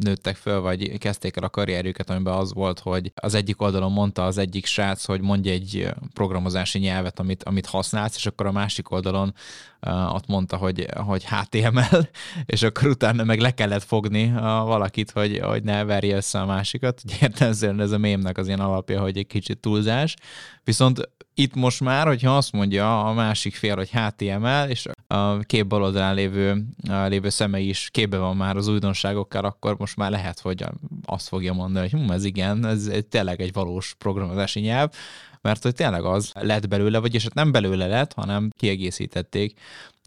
[0.00, 4.24] nőttek föl, vagy kezdték el a karrierjüket, amiben az volt, hogy az egyik oldalon mondta
[4.24, 8.90] az egyik srác, hogy mondja egy programozási nyelvet, amit, amit használsz, és akkor a másik
[8.90, 9.34] oldalon
[9.80, 12.08] uh, ott mondta, hogy, hogy HTML,
[12.54, 16.46] és akkor utána meg le kellett fogni uh, valakit, hogy, hogy ne verje össze a
[16.46, 17.00] másikat.
[17.04, 20.16] Ugye értelmezően ez a mémnek az ilyen alapja, hogy egy kicsit túlzás.
[20.68, 25.66] Viszont itt most már, hogyha azt mondja a másik fél, hogy HTML, és a kép
[25.66, 26.64] bal oldalán lévő,
[27.06, 30.64] lévő szemei is képbe van már az újdonságokkal, akkor most már lehet, hogy
[31.04, 34.90] azt fogja mondani, hogy hm, ez igen, ez tényleg egy valós programozási nyelv,
[35.48, 39.60] mert hogy tényleg az lett belőle, vagyis hát nem belőle lett, hanem kiegészítették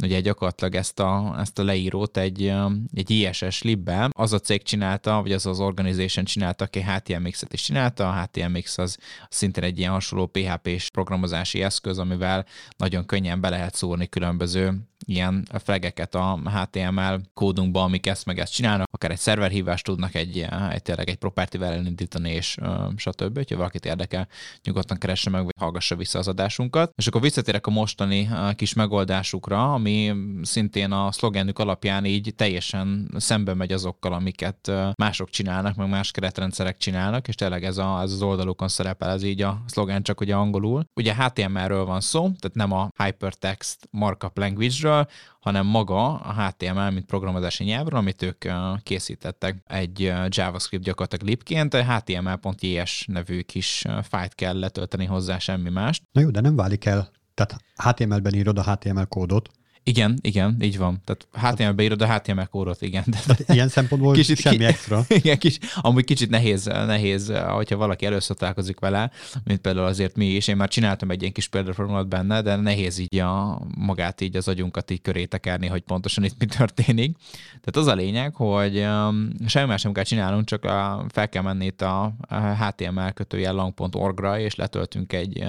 [0.03, 2.53] ugye gyakorlatilag ezt a, ezt a leírót egy,
[2.93, 4.09] egy ISS libbe.
[4.11, 8.09] Az a cég csinálta, vagy az az organization csinálta, aki HTMX-et is csinálta.
[8.09, 8.97] A HTMX az
[9.29, 12.45] szintén egy ilyen hasonló PHP-s programozási eszköz, amivel
[12.77, 18.53] nagyon könnyen be lehet szórni különböző ilyen flageket a HTML kódunkba, amik ezt meg ezt
[18.53, 22.57] csinálnak, akár egy szerverhívást tudnak egy, egy tényleg egy property-vel elindítani, és
[22.95, 23.49] stb.
[23.49, 24.27] Ha valakit érdekel,
[24.63, 26.91] nyugodtan keresse meg, vagy hallgassa vissza az adásunkat.
[26.95, 33.53] És akkor visszatérek a mostani kis megoldásukra, ami szintén a szlogenük alapján így teljesen szembe
[33.53, 38.21] megy azokkal, amiket mások csinálnak, meg más keretrendszerek csinálnak, és tényleg ez, a, ez az
[38.21, 40.85] oldalukon szerepel, ez így a szlogen csak ugye angolul.
[40.95, 45.00] Ugye HTML-ről van szó, tehát nem a Hypertext Markup Language-ről,
[45.39, 48.45] hanem maga a HTML, mint programozási nyelvről, amit ők
[48.83, 56.01] készítettek egy JavaScript gyakorlatilag libként, html.js nevű kis fájt kell letölteni hozzá, semmi más.
[56.11, 57.11] Na jó, de nem válik el.
[57.33, 59.49] Tehát HTML-ben írod a HTML kódot,
[59.83, 61.01] igen, igen, így van.
[61.05, 63.03] Tehát HTML-be írod a HTML kódot, igen.
[63.25, 65.05] Tehát ilyen szempontból kicsit, semmi extra.
[65.21, 69.11] Igen, kis, amúgy kicsit nehéz, nehéz, hogyha valaki először találkozik vele,
[69.43, 70.47] mint például azért mi is.
[70.47, 74.47] Én már csináltam egy ilyen kis példaformulat benne, de nehéz így a magát, így az
[74.47, 77.17] agyunkat így köré tekerni, hogy pontosan itt mi történik.
[77.49, 81.43] Tehát az a lényeg, hogy um, semmi más nem kell csinálnunk, csak a, fel kell
[81.43, 82.13] menni itt a,
[82.59, 85.43] html kötőjel lang.org-ra, és letöltünk egy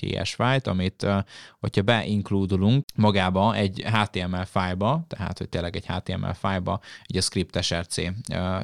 [0.00, 1.16] .js fájlt, amit, uh,
[1.60, 7.20] hogyha beinkludulunk magába egy egy HTML fájba, tehát hogy tényleg egy HTML fájba, egy a
[7.20, 7.96] script SRC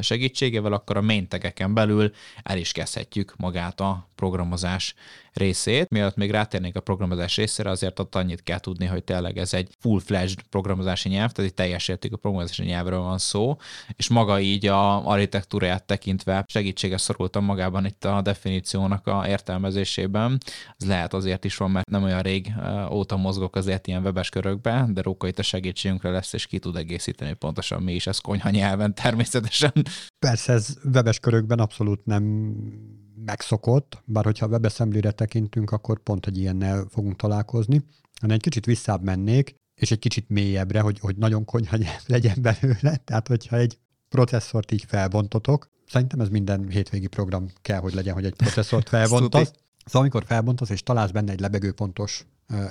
[0.00, 4.94] segítségével, akkor a main tegeken belül el is kezdhetjük magát a programozás
[5.32, 5.88] részét.
[5.90, 9.68] Mielőtt még rátérnék a programozás részére, azért ott annyit kell tudni, hogy tényleg ez egy
[9.78, 13.56] full-fledged programozási nyelv, tehát egy teljes értékű programozási nyelvről van szó,
[13.96, 20.38] és maga így a architektúráját tekintve segítsége szorultam magában itt a definíciónak a értelmezésében.
[20.78, 22.52] Ez lehet azért is van, mert nem olyan rég
[22.90, 26.76] óta mozgok azért ilyen webes körökbe, de Róka itt a segítségünkre lesz, és ki tud
[26.76, 29.72] egészíteni pontosan mi is, ez konyha nyelven természetesen.
[30.18, 32.22] Persze ez webes körökben abszolút nem
[33.24, 37.84] megszokott, bár hogyha a WebAssembly-re tekintünk, akkor pont egy ilyennel fogunk találkozni,
[38.20, 42.96] hanem egy kicsit visszább mennék, és egy kicsit mélyebbre, hogy, hogy nagyon konyha legyen belőle.
[42.96, 48.24] Tehát, hogyha egy processzort így felbontotok, szerintem ez minden hétvégi program kell, hogy legyen, hogy
[48.24, 49.52] egy processzort felbontasz.
[49.84, 52.26] Szóval amikor felbontasz és találsz benne egy lebegőpontos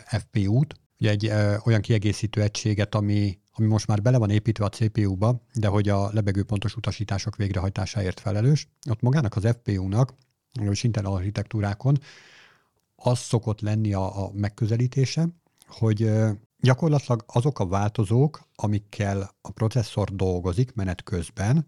[0.05, 4.69] FPU-t, ugye egy ö, olyan kiegészítő egységet, ami, ami most már bele van építve a
[4.69, 10.13] CPU-ba, de hogy a lebegőpontos utasítások végrehajtásáért felelős, ott magának az FPU-nak,
[10.69, 11.99] és Intel architektúrákon
[12.95, 15.27] az szokott lenni a, a megközelítése,
[15.67, 21.65] hogy ö, gyakorlatilag azok a változók, amikkel a processzor dolgozik menet közben,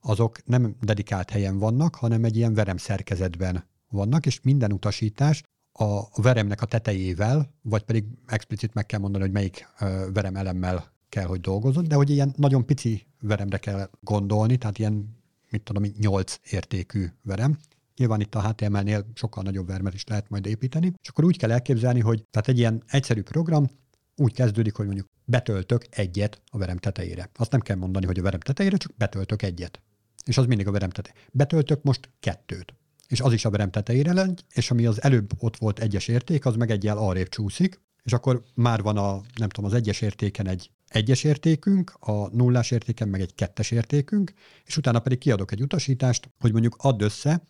[0.00, 5.42] azok nem dedikált helyen vannak, hanem egy ilyen verem szerkezetben vannak, és minden utasítás
[5.80, 9.68] a veremnek a tetejével, vagy pedig explicit meg kell mondani, hogy melyik
[10.12, 15.18] verem elemmel kell, hogy dolgozzon, de hogy ilyen nagyon pici veremre kell gondolni, tehát ilyen,
[15.50, 17.58] mit tudom, 8 értékű verem.
[17.96, 21.50] Nyilván itt a HTML-nél sokkal nagyobb vermet is lehet majd építeni, és akkor úgy kell
[21.50, 23.70] elképzelni, hogy tehát egy ilyen egyszerű program
[24.16, 27.30] úgy kezdődik, hogy mondjuk betöltök egyet a verem tetejére.
[27.34, 29.80] Azt nem kell mondani, hogy a verem tetejére, csak betöltök egyet.
[30.24, 31.20] És az mindig a verem tetejére.
[31.32, 32.74] Betöltök most kettőt
[33.10, 36.46] és az is a verem tetejére legy, és ami az előbb ott volt egyes érték,
[36.46, 40.46] az meg egyel arrébb csúszik, és akkor már van a, nem tudom, az egyes értéken
[40.46, 44.32] egy egyes értékünk, a nullás értéken meg egy kettes értékünk,
[44.64, 47.42] és utána pedig kiadok egy utasítást, hogy mondjuk add össze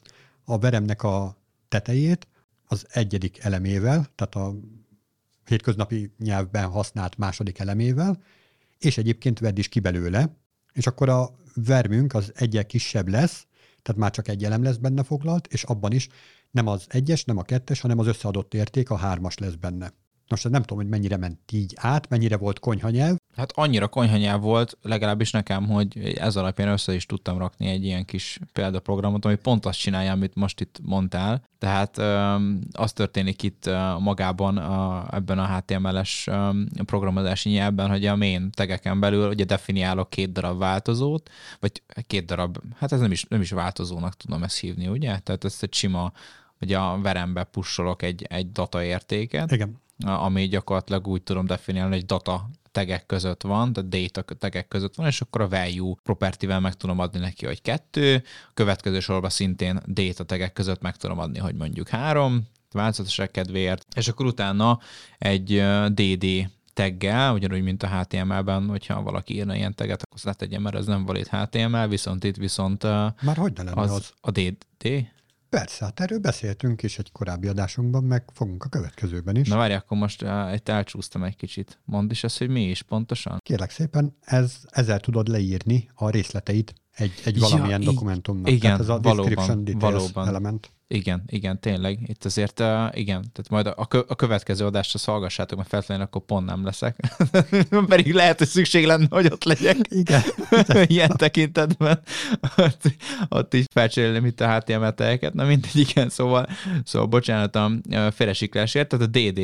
[0.45, 1.37] a veremnek a
[1.69, 2.29] tetejét
[2.65, 4.55] az egyedik elemével, tehát a
[5.45, 8.23] hétköznapi nyelvben használt második elemével,
[8.79, 10.37] és egyébként vedd is ki belőle,
[10.73, 13.47] és akkor a vermünk az egyel kisebb lesz,
[13.83, 16.09] tehát már csak egy elem lesz benne foglalt, és abban is
[16.51, 19.93] nem az egyes, nem a kettes, hanem az összeadott érték, a hármas lesz benne.
[20.31, 23.17] Most nem tudom, hogy mennyire ment így át, mennyire volt konyhanyelv.
[23.37, 28.05] Hát annyira konyhanyelv volt, legalábbis nekem, hogy ez alapján össze is tudtam rakni egy ilyen
[28.05, 31.43] kis példaprogramot, ami pont azt csinálja, amit most itt mondtál.
[31.59, 31.99] Tehát
[32.73, 36.29] az történik itt magában a, ebben a HTML-es
[36.85, 42.59] programozási nyelvben, hogy a main tegeken belül ugye definiálok két darab változót, vagy két darab,
[42.77, 45.19] hát ez nem is, nem is változónak tudom ezt hívni, ugye?
[45.19, 46.13] Tehát ezt egy sima,
[46.61, 49.53] hogy a verembe pusolok egy, egy data értéket.
[49.53, 54.95] Igen ami gyakorlatilag úgy tudom definiálni, hogy data tegek között van, tehát data tegek között
[54.95, 59.31] van, és akkor a value property-vel meg tudom adni neki, hogy kettő, a következő sorban
[59.31, 64.79] szintén data tegek között meg tudom adni, hogy mondjuk három, változatosság kedvéért, és akkor utána
[65.19, 70.63] egy DD teggel, ugyanúgy, mint a HTML-ben, hogyha valaki írna ilyen teget, akkor azt tegyen,
[70.63, 72.83] mert ez nem valid HTML, viszont itt viszont
[73.23, 75.09] Már hogy ne lenne az, az a DD,
[75.51, 79.49] Persze, hát erről beszéltünk is egy korábbi adásunkban, meg fogunk a következőben is.
[79.49, 81.81] Na várj, akkor most uh, itt elcsúsztam egy kicsit.
[81.85, 83.39] Mondd is azt, hogy mi is pontosan.
[83.43, 88.51] Kérlek szépen, ez, ezzel tudod leírni a részleteit egy, egy valamilyen ja, dokumentumnak.
[88.51, 90.29] Igen, Tehát ez a valóban, valóban.
[90.29, 90.71] element.
[90.95, 91.99] Igen, igen, tényleg.
[92.07, 96.47] Itt azért, uh, igen, tehát majd a, a következő adást hallgassátok, mert feltétlenül akkor pont
[96.47, 96.97] nem leszek.
[97.87, 99.77] Pedig lehet, hogy szükség lenne, hogy ott legyek.
[99.89, 100.23] Igen.
[100.87, 102.01] Ilyen tekintetben.
[102.57, 102.83] ott,
[103.29, 105.35] ott is felcserélem itt a HTML teljeket.
[105.35, 106.47] Na mindegy, igen, szóval,
[106.85, 107.71] szóval bocsánat a
[108.11, 109.41] félresiklásért, tehát a DD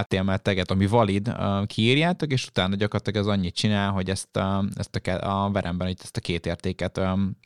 [0.00, 4.64] HTML teget, ami valid, uh, kiírjátok, és utána gyakorlatilag az annyit csinál, hogy ezt a,
[4.74, 7.36] ezt a, a veremben itt ezt a két értéket um,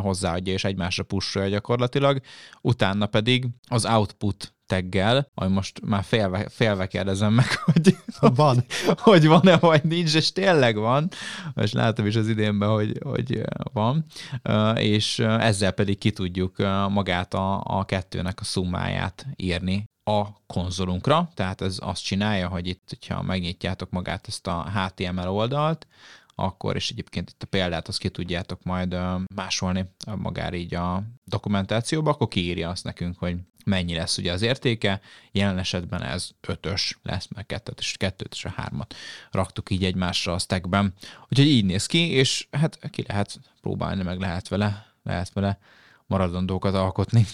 [0.00, 2.20] hozzáadja és egymásra pusolja gyakorlatilag.
[2.60, 8.64] Utána pedig az output teggel, majd most már félve, félve kérdezem meg, hogy van.
[8.96, 11.08] hogy van-e, vagy nincs, és tényleg van,
[11.54, 14.04] és látom is az idénben, hogy, hogy van,
[14.74, 16.56] és ezzel pedig ki tudjuk
[16.88, 22.82] magát a, a kettőnek a szummáját írni a konzolunkra, tehát ez azt csinálja, hogy itt,
[22.88, 25.86] hogyha megnyitjátok magát ezt a HTML oldalt,
[26.38, 28.96] akkor, és egyébként itt a példát azt ki tudjátok majd
[29.34, 29.84] másolni
[30.16, 35.00] magára így a dokumentációba, akkor kiírja azt nekünk, hogy mennyi lesz ugye az értéke,
[35.32, 38.94] jelen esetben ez ötös lesz, meg kettőt és kettőt és a hármat
[39.30, 40.94] raktuk így egymásra a stackben.
[41.28, 45.58] Úgyhogy így néz ki, és hát ki lehet próbálni, meg lehet vele, lehet vele
[46.06, 47.26] maradandókat alkotni.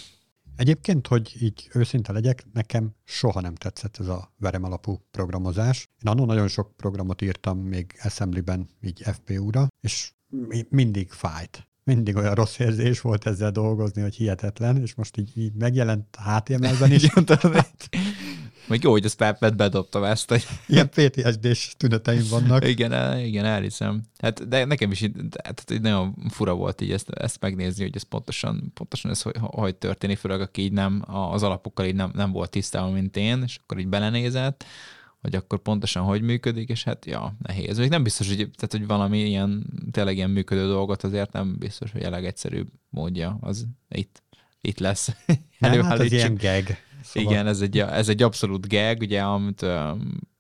[0.56, 5.88] Egyébként, hogy így őszinte legyek, nekem soha nem tetszett ez a verem alapú programozás.
[6.04, 10.12] Én annól nagyon sok programot írtam még Assembly-ben, így FPU-ra, és
[10.68, 11.66] mindig fájt.
[11.84, 16.92] Mindig olyan rossz érzés volt ezzel dolgozni, hogy hihetetlen, és most így, így megjelent HTML-ben
[16.92, 17.06] is.
[18.72, 20.28] Még jó, hogy ezt Pepet bedobtam ezt.
[20.28, 20.46] Hogy...
[20.66, 22.68] Ilyen PTSD-s tüneteim vannak.
[22.68, 24.02] igen, igen, elhiszem.
[24.18, 25.12] Hát, de nekem is így,
[25.44, 29.36] hát, így nagyon fura volt így ezt, ezt megnézni, hogy ez pontosan, pontosan ez hogy,
[29.40, 33.42] hogy történik, főleg aki így nem, az alapokkal így nem, nem volt tisztában, mint én,
[33.46, 34.64] és akkor így belenézett,
[35.20, 37.78] hogy akkor pontosan hogy működik, és hát ja, nehéz.
[37.78, 41.92] Még nem biztos, hogy, tehát, hogy valami ilyen, tényleg ilyen működő dolgot azért nem biztos,
[41.92, 44.22] hogy a legegyszerűbb módja az itt,
[44.60, 45.10] itt lesz.
[45.58, 46.76] Nem, hát ez ilyen gag.
[47.02, 47.32] Szóval...
[47.32, 49.66] Igen, ez egy, ez egy abszolút gag, ugye, amit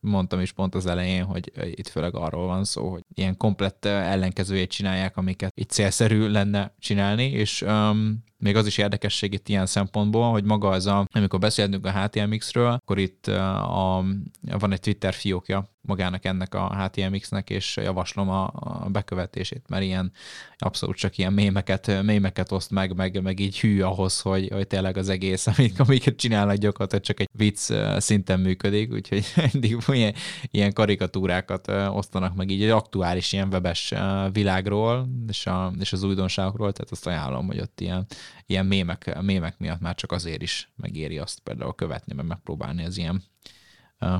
[0.02, 4.70] mondtam is pont az elején, hogy itt főleg arról van szó, hogy ilyen komplett ellenkezőjét
[4.70, 10.30] csinálják, amiket itt célszerű lenne csinálni, és um, még az is érdekesség itt ilyen szempontból,
[10.30, 14.04] hogy maga az a, amikor beszélünk a HTMX-ről, akkor itt a,
[14.42, 20.12] van egy Twitter fiókja magának ennek a HTMX-nek, és javaslom a, a bekövetését, mert ilyen
[20.58, 24.96] abszolút csak ilyen mémeket, mémeket oszt meg, meg, meg így hű ahhoz, hogy, hogy tényleg
[24.96, 30.14] az egész, amit, amiket csinálnak gyakorlatilag csak egy vicc szinten működik, úgyhogy mindig ilyen,
[30.50, 33.94] ilyen karikatúrákat osztanak meg így egy aktuális ilyen webes
[34.32, 38.06] világról, és, a, és az újdonságokról, tehát azt ajánlom, hogy ott ilyen,
[38.46, 42.98] ilyen mémek, mémek miatt már csak azért is megéri azt például követni, meg megpróbálni az
[42.98, 43.22] ilyen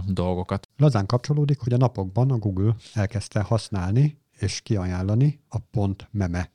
[0.06, 0.68] dolgokat.
[0.76, 6.50] Lazán kapcsolódik, hogy a napokban a Google elkezdte használni és kiajánlani a pont meme,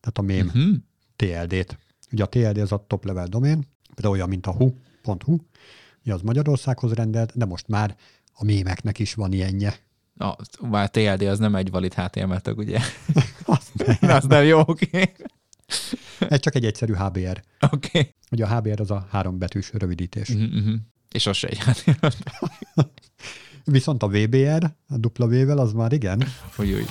[0.00, 0.62] tehát a mém uh-huh.
[0.62, 0.74] Mhm.
[1.16, 1.78] TLD-t.
[2.12, 5.36] Ugye a TLD az a top level domén, például olyan, mint a hu.hu,
[6.02, 7.96] ugye az Magyarországhoz rendelt, de most már
[8.38, 9.78] a mémeknek is van ilyenje.
[10.18, 12.80] A, már TLD az nem egy valid HTML tag, ugye?
[13.44, 14.10] az nem.
[14.16, 14.86] az nem jó, oké.
[14.92, 15.12] Okay.
[16.18, 17.42] Ez csak egy egyszerű HBR.
[17.60, 17.88] Oké.
[17.98, 18.14] Okay.
[18.30, 20.28] Ugye a HBR az a három betűs rövidítés.
[20.28, 20.74] Uh-huh.
[21.12, 22.10] És az se egy HTML
[23.64, 26.24] Viszont a VBR, a dupla V-vel, az már igen.
[26.56, 26.86] Hogy úgy.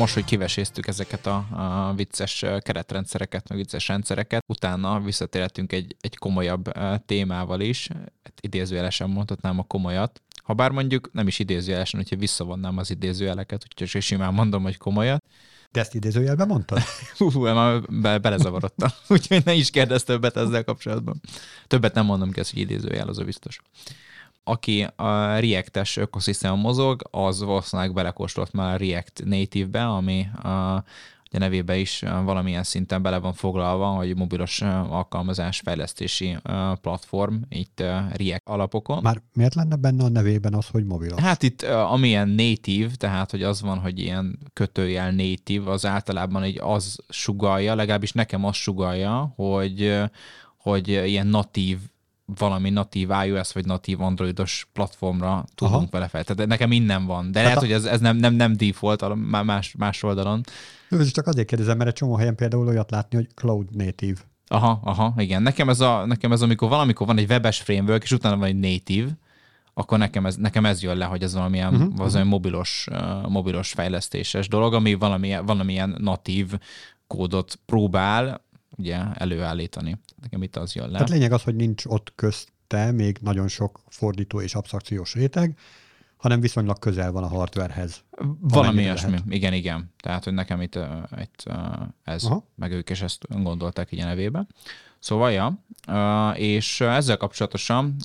[0.00, 1.46] Most, hogy kiveséztük ezeket a,
[1.88, 6.72] a vicces keretrendszereket, meg vicces rendszereket, utána visszatérhetünk egy, egy komolyabb
[7.06, 7.88] témával is,
[8.22, 13.66] hát idézőjelesen mondhatnám a komolyat, ha bár mondjuk nem is idézőjelesen, hogyha visszavonnám az idézőjeleket,
[13.70, 15.24] úgyhogy simán mondom, hogy komolyat.
[15.72, 16.78] De ezt idézőjelben mondtad?
[17.18, 21.20] Hú, már be, belezavarodtam, úgyhogy ne is kérdezz többet ezzel kapcsolatban.
[21.66, 23.60] Többet nem mondom ki, hogy idézőjel, az a biztos
[24.44, 30.84] aki a React-es ökoszisztéma mozog, az valószínűleg belekóstolt már a React Native-be, ami a,
[31.30, 36.36] ugye nevébe is valamilyen szinten bele van foglalva, hogy mobilos alkalmazás fejlesztési
[36.80, 37.80] platform itt
[38.12, 39.02] React alapokon.
[39.02, 41.20] Már miért lenne benne a nevében az, hogy mobilos?
[41.20, 46.58] Hát itt amilyen native, tehát hogy az van, hogy ilyen kötőjel native, az általában egy
[46.58, 50.00] az sugalja, legalábbis nekem az sugalja, hogy
[50.56, 51.78] hogy ilyen natív
[52.38, 55.88] valami natív iOS vagy natív androidos platformra tudunk Aha.
[55.90, 56.24] vele fel.
[56.24, 57.66] Tehát nekem innen van, de Tehát lehet, a...
[57.66, 59.14] hogy ez, ez nem, nem, nem default
[59.44, 60.40] más, más oldalon.
[60.90, 64.20] Ez csak azért kérdezem, mert egy csomó helyen például olyat látni, hogy cloud native.
[64.46, 65.42] Aha, aha, igen.
[65.42, 68.58] Nekem ez, a, nekem ez amikor valamikor van egy webes framework, és utána van egy
[68.58, 69.18] native,
[69.74, 71.96] akkor nekem ez, nekem ez jön le, hogy ez valamilyen, uh-huh.
[71.96, 76.52] valamilyen mobilos, uh, mobilos fejlesztéses dolog, ami valamilyen, valamilyen natív
[77.06, 78.44] kódot próbál
[78.76, 79.96] ugye előállítani.
[80.22, 80.92] Nekem itt az jön le.
[80.92, 85.58] Tehát lényeg az, hogy nincs ott közte még nagyon sok fordító és absztrakciós réteg,
[86.16, 88.04] hanem viszonylag közel van a hardwarehez.
[88.40, 89.92] Valami ilyesmi, igen, igen.
[90.00, 90.78] Tehát, hogy nekem itt,
[91.20, 91.44] itt
[92.04, 92.46] ez, Aha.
[92.54, 94.46] meg ők is ezt gondolták így a nevébe.
[94.98, 95.64] Szóval, ja,
[96.34, 97.96] és ezzel kapcsolatosan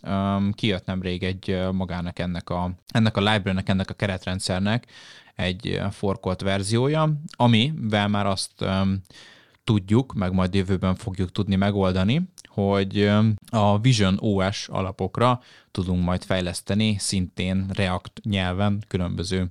[0.51, 4.85] kijött nemrég egy magának ennek a, ennek a library-nek, ennek a keretrendszernek
[5.35, 8.65] egy forkolt verziója, amivel már azt
[9.65, 13.11] tudjuk, meg majd jövőben fogjuk tudni megoldani, hogy
[13.49, 19.47] a Vision OS alapokra tudunk majd fejleszteni szintén React nyelven különböző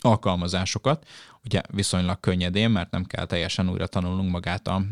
[0.00, 1.06] alkalmazásokat,
[1.44, 4.82] ugye viszonylag könnyedén, mert nem kell teljesen újra tanulnunk magát a,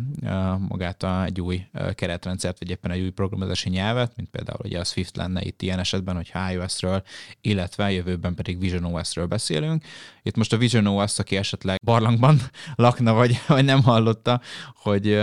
[0.58, 4.84] magát a egy új keretrendszert, vagy éppen egy új programozási nyelvet, mint például ugye a
[4.84, 7.02] Swift lenne itt ilyen esetben, hogy iOS-ről,
[7.40, 9.84] illetve jövőben pedig Vision OS-ről beszélünk.
[10.22, 12.40] Itt most a Vision OS, aki esetleg barlangban
[12.74, 14.40] lakna, vagy, vagy nem hallotta,
[14.74, 15.22] hogy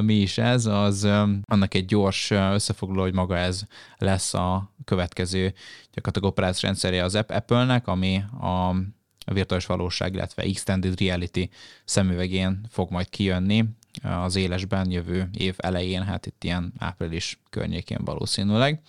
[0.00, 1.04] mi is ez, az
[1.44, 3.62] annak egy gyors összefoglaló, hogy maga ez
[3.96, 5.54] lesz a következő
[5.92, 8.74] gyakorlatilag operációs rendszerje az Apple-nek, ami a
[9.24, 11.48] a virtuális valóság, illetve extended reality
[11.84, 13.64] szemüvegén fog majd kijönni
[14.02, 18.80] az élesben jövő év elején, hát itt ilyen április környékén valószínűleg.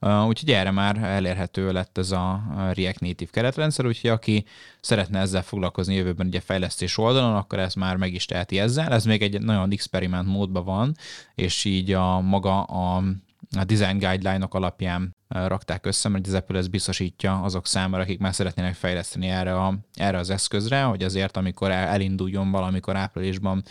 [0.00, 2.42] Úgyhogy erre már elérhető lett ez a
[2.74, 4.44] React Native keretrendszer, úgyhogy aki
[4.80, 8.92] szeretne ezzel foglalkozni jövőben ugye fejlesztés oldalon, akkor ez már meg is teheti ezzel.
[8.92, 10.96] Ez még egy nagyon experiment módban van,
[11.34, 13.02] és így a maga a
[13.56, 18.34] a design guideline-ok alapján rakták össze, mert az Apple ez biztosítja azok számára, akik már
[18.34, 23.62] szeretnének fejleszteni erre, a, erre az eszközre, hogy azért, amikor elinduljon valamikor áprilisban,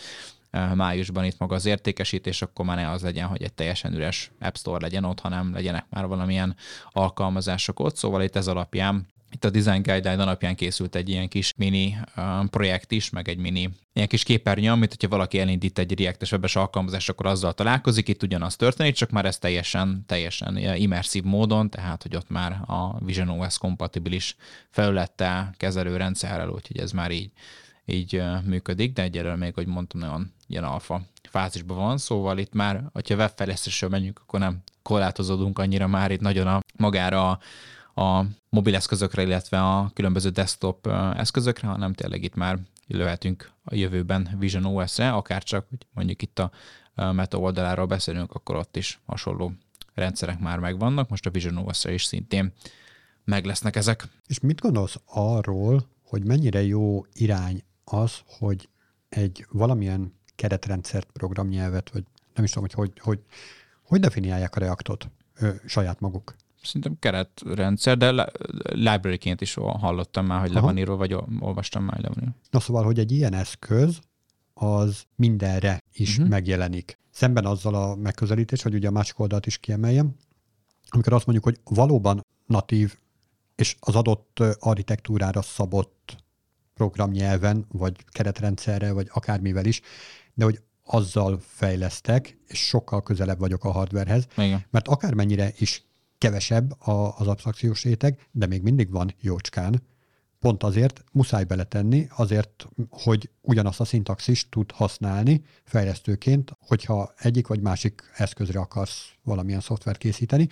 [0.74, 4.54] májusban itt maga az értékesítés, akkor már ne az legyen, hogy egy teljesen üres App
[4.54, 6.56] Store legyen ott, hanem legyenek már valamilyen
[6.90, 7.96] alkalmazások ott.
[7.96, 11.96] Szóval itt ez alapján itt a Design Guideline alapján készült egy ilyen kis mini
[12.50, 16.56] projekt is, meg egy mini ilyen kis képernyő, amit hogyha valaki elindít egy React-es webes
[16.56, 22.02] alkalmazást, akkor azzal találkozik, itt ugyanaz történik, csak már ez teljesen, teljesen immerszív módon, tehát
[22.02, 24.36] hogy ott már a Vision OS kompatibilis
[24.70, 27.30] felülettel, kezelő rendszerrel, úgyhogy ez már így
[27.86, 32.82] így működik, de egyelőre még, hogy mondtam, nagyon ilyen alfa fázisban van, szóval itt már,
[32.92, 37.38] hogyha webfejlesztésről menjünk, akkor nem korlátozódunk annyira már itt nagyon a magára a,
[37.96, 40.86] a mobileszközökre, illetve a különböző desktop
[41.16, 46.38] eszközökre, hanem tényleg itt már lőhetünk a jövőben Vision OS-re, akár csak, hogy mondjuk itt
[46.38, 46.50] a
[47.12, 49.52] Meta oldaláról beszélünk, akkor ott is hasonló
[49.94, 52.52] rendszerek már megvannak, most a Vision OS-re is szintén
[53.24, 54.08] meg lesznek ezek.
[54.26, 58.68] És mit gondolsz arról, hogy mennyire jó irány az, hogy
[59.08, 63.20] egy valamilyen keretrendszert, programnyelvet, vagy nem is tudom, hogy hogy, hogy,
[63.82, 66.34] hogy definiálják a Reactot ö, saját maguk?
[66.62, 68.32] Szerintem keretrendszer, de
[68.62, 70.58] library-ként is hallottam már, hogy Aha.
[70.58, 72.36] le van írva, vagy olvastam már, hogy le van írva.
[72.50, 74.00] Na szóval, hogy egy ilyen eszköz
[74.54, 76.28] az mindenre is uh-huh.
[76.28, 76.98] megjelenik.
[77.10, 80.16] Szemben azzal a megközelítés, hogy ugye a másik oldalt is kiemeljem,
[80.88, 82.98] amikor azt mondjuk, hogy valóban natív
[83.56, 86.16] és az adott architektúrára szabott
[86.74, 89.80] programnyelven, vagy keretrendszerre, vagy akármivel is,
[90.34, 94.64] de hogy azzal fejlesztek, és sokkal közelebb vagyok a hardwarehez, Igen.
[94.70, 95.84] mert akármennyire is
[96.18, 99.82] kevesebb a, az absztrakciós réteg, de még mindig van jócskán,
[100.40, 107.60] pont azért muszáj beletenni, azért, hogy ugyanazt a szintaxist tud használni fejlesztőként, hogyha egyik vagy
[107.60, 110.48] másik eszközre akarsz valamilyen szoftvert készíteni.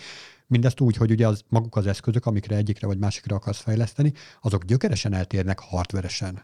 [0.47, 4.13] Mindezt úgy, hogy ugye az, maguk az eszközök, amikre egyikre vagy másikra akarsz fejleszteni,
[4.43, 6.43] azok gyökeresen eltérnek hardveresen.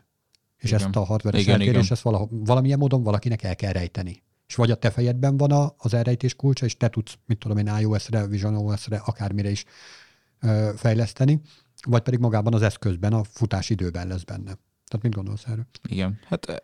[0.56, 0.84] És igen.
[0.84, 1.92] ezt a hardveres igen, eltérés, igen.
[1.92, 4.22] ezt vala, valamilyen módon valakinek el kell rejteni.
[4.50, 7.76] És vagy a te fejedben van az elrejtés kulcsa, és te tudsz, mit tudom én,
[7.80, 9.64] iOS-re, Vision OS-re, akármire is
[10.40, 11.40] ö, fejleszteni,
[11.86, 14.58] vagy pedig magában az eszközben, a futás időben lesz benne.
[14.86, 15.66] Tehát mit gondolsz erről?
[15.88, 16.62] Igen, hát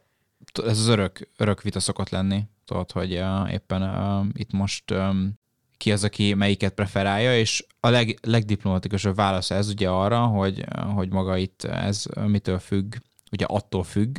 [0.65, 5.39] ez az örök, örök vita szokott lenni, tudod, hogy uh, éppen uh, itt most um,
[5.77, 10.65] ki az, aki melyiket preferálja, és a leg, legdiplomatikusabb válasz ez ugye arra, hogy,
[10.95, 12.95] hogy maga itt ez mitől függ,
[13.31, 14.19] ugye attól függ,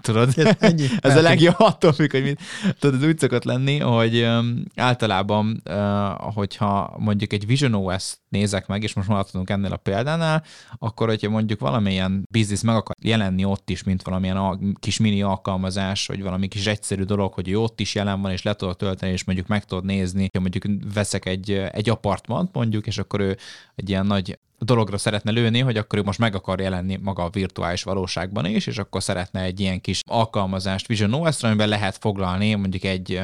[0.00, 0.32] Tudod?
[0.36, 0.86] Ez, ennyi.
[1.00, 2.40] ez a legjobb attól függ, hogy mit.
[2.78, 8.66] Tudod, ez úgy szokott lenni, hogy um, általában, uh, hogyha mondjuk egy Vision OS nézek
[8.66, 10.44] meg, és most maradhatunk ennél a példánál,
[10.78, 15.22] akkor hogyha mondjuk valamilyen biznisz meg akar jelenni ott is, mint valamilyen a, kis mini
[15.22, 19.12] alkalmazás, vagy valami kis egyszerű dolog, hogy ott is jelen van, és le tudod tölteni,
[19.12, 20.64] és mondjuk meg tudod nézni, hogy mondjuk
[20.94, 23.36] veszek egy, egy apartmant mondjuk, és akkor ő
[23.74, 27.30] egy ilyen nagy dologra szeretne lőni, hogy akkor ő most meg akar jelenni maga a
[27.30, 32.54] virtuális valóságban is, és akkor szeretne egy ilyen kis alkalmazást Vision os amiben lehet foglalni
[32.54, 33.22] mondjuk egy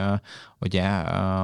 [0.60, 0.82] ugye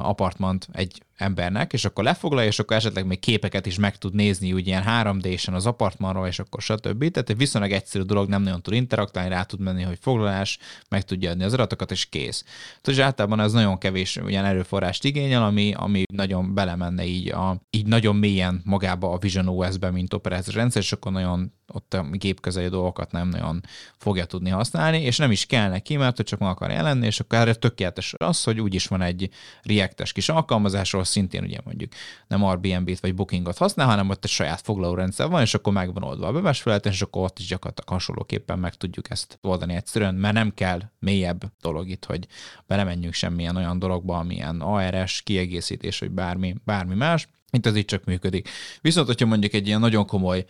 [0.02, 4.52] apartmant egy embernek, és akkor lefoglalja, és akkor esetleg még képeket is meg tud nézni
[4.52, 7.10] úgy ilyen 3D-sen az apartmanról, és akkor stb.
[7.10, 10.58] Tehát egy viszonylag egyszerű dolog, nem nagyon tud interaktálni, rá tud menni, hogy foglalás,
[10.88, 12.44] meg tudja adni az adatokat, és kész.
[12.80, 17.86] Tehát általában ez nagyon kevés ilyen erőforrást igényel, ami, ami nagyon belemenne így, a, így
[17.86, 22.68] nagyon mélyen magába a Vision OS-be, mint operációs rendszer, és akkor nagyon ott a gépközeli
[22.68, 23.62] dolgokat nem nagyon
[23.96, 27.38] fogja tudni használni, és nem is kell neki, mert csak meg akar jelenni, és akkor
[27.38, 29.30] erre tökéletes az, hogy úgyis van egy
[29.62, 31.92] React-es kis alkalmazásról, szintén ugye mondjuk
[32.26, 36.26] nem Airbnb-t vagy Bookingot használ, hanem ott egy saját foglalórendszer van, és akkor megvan oldva
[36.26, 40.34] a webes felületen, és akkor ott is gyakorlatilag hasonlóképpen meg tudjuk ezt oldani egyszerűen, mert
[40.34, 42.26] nem kell mélyebb dolog itt, hogy
[42.66, 48.04] belemenjünk semmilyen olyan dologba, amilyen ARS, kiegészítés, vagy bármi, bármi más, itt ez így csak
[48.04, 48.48] működik.
[48.80, 50.44] Viszont, hogyha mondjuk egy ilyen nagyon komoly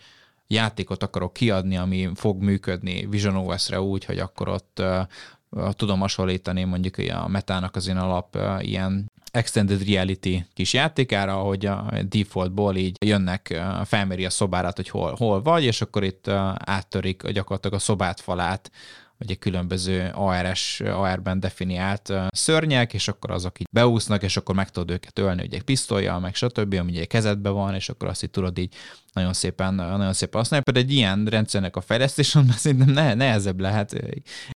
[0.53, 4.81] játékot akarok kiadni, ami fog működni Vision OS-re úgy, hogy akkor ott
[5.71, 11.91] tudom hasonlítani mondjuk a metának az én alap ilyen extended reality kis játékára, hogy a
[12.09, 16.27] defaultból így jönnek, felméri a szobárát, hogy hol, hol vagy, és akkor itt
[16.57, 18.71] áttörik gyakorlatilag a szobát falát
[19.19, 24.91] ugye különböző ARS, AR-ben definiált szörnyek, és akkor azok így beúsznak, és akkor meg tudod
[24.91, 28.57] őket ölni, ugye pisztolyjal, meg stb., ami ugye kezedben van, és akkor azt így tudod
[28.57, 28.75] így
[29.13, 30.65] nagyon szépen, nagyon szépen használni.
[30.65, 33.95] Például egy ilyen rendszernek a fejlesztésen szerintem ne, nehezebb lehet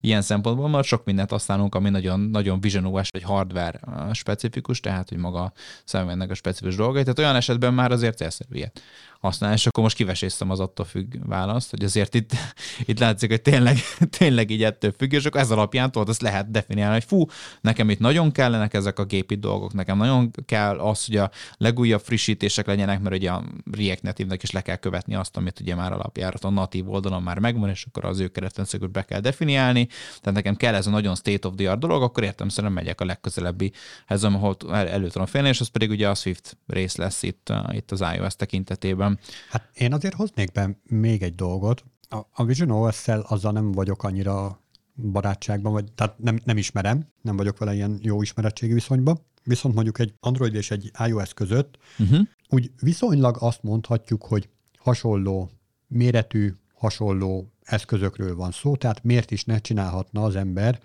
[0.02, 3.80] ilyen szempontból, mert sok mindent használunk, ami nagyon, nagyon Vision OS vagy hardware
[4.12, 7.02] specifikus, tehát hogy maga szembennek a specifikus dolgai.
[7.02, 8.82] Tehát olyan esetben már azért célszerű ilyet
[9.24, 12.32] használni, és akkor most kiveséztem az attól függ választ, hogy azért itt,
[12.86, 13.78] itt látszik, hogy tényleg,
[14.18, 17.26] tényleg így ettől függ, és akkor ez alapján tudod, azt lehet definiálni, hogy fú,
[17.62, 22.02] nekem itt nagyon kellenek ezek a gépi dolgok, nekem nagyon kell az, hogy a legújabb
[22.02, 25.92] frissítések legyenek, mert ugye a React Native-nek is le kell követni azt, amit ugye már
[25.92, 29.88] alapjáraton natív oldalon már megvan, és akkor az ő keretrendszerűt be kell definiálni.
[30.22, 33.02] Tehát nekem kell ez a nagyon state of the art dolog, akkor értem szerintem megyek
[33.02, 33.72] a legközelebbi
[34.08, 37.92] ez, ahol elő tudom félni, és az pedig ugye a Swift rész lesz itt, itt
[37.92, 39.20] az iOS tekintetében.
[39.50, 41.84] Hát én azért hoznék be még egy dolgot.
[42.10, 44.62] A, a Vision OS-szel azzal nem vagyok annyira
[44.96, 49.20] barátságban, vagy tehát nem, nem ismerem, nem vagyok vele ilyen jó ismeretségi viszonyban.
[49.44, 52.20] Viszont mondjuk egy Android és egy iOS között uh-huh.
[52.50, 55.50] úgy viszonylag azt mondhatjuk, hogy hasonló
[55.88, 60.80] méretű hasonló eszközökről van szó, tehát miért is ne csinálhatna az ember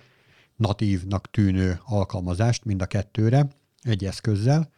[0.56, 3.48] natívnak tűnő alkalmazást mind a kettőre
[3.82, 4.70] egy eszközzel,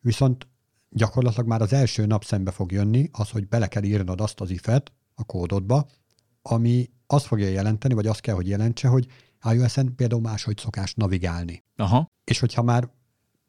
[0.00, 0.46] viszont
[0.90, 4.50] gyakorlatilag már az első nap szembe fog jönni az, hogy bele kell írnod azt az
[4.50, 5.86] ifet a kódodba,
[6.42, 9.06] ami azt fogja jelenteni, vagy azt kell, hogy jelentse, hogy
[9.52, 11.64] iOS-en például máshogy szokás navigálni.
[11.76, 12.10] Aha.
[12.24, 12.90] És hogyha már,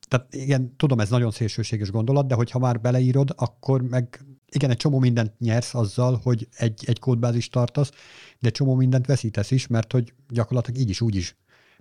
[0.09, 4.77] tehát igen, tudom, ez nagyon szélsőséges gondolat, de hogyha már beleírod, akkor meg igen, egy
[4.77, 7.91] csomó mindent nyersz azzal, hogy egy, egy kódbázis tartasz,
[8.39, 11.37] de csomó mindent veszítesz is, mert hogy gyakorlatilag így is úgy is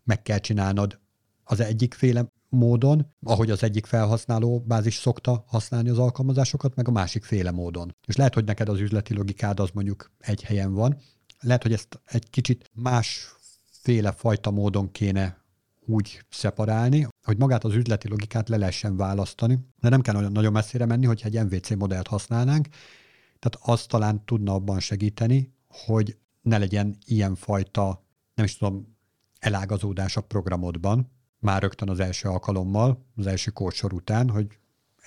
[0.09, 1.01] meg kell csinálnod
[1.45, 6.91] az egyik féle módon, ahogy az egyik felhasználó bázis szokta használni az alkalmazásokat, meg a
[6.91, 7.95] másik féle módon.
[8.07, 10.99] És lehet, hogy neked az üzleti logikád az mondjuk egy helyen van,
[11.41, 15.47] lehet, hogy ezt egy kicsit másféle fajta módon kéne
[15.89, 20.86] úgy szeparálni, hogy magát az üzleti logikát le lehessen választani, de nem kell nagyon, messzire
[20.86, 22.66] menni, hogyha egy MVC modellt használnánk,
[23.39, 28.97] tehát az talán tudna abban segíteni, hogy ne legyen ilyenfajta, nem is tudom,
[29.39, 34.59] elágazódás a programodban, már rögtön az első alkalommal, az első kódsor után, hogy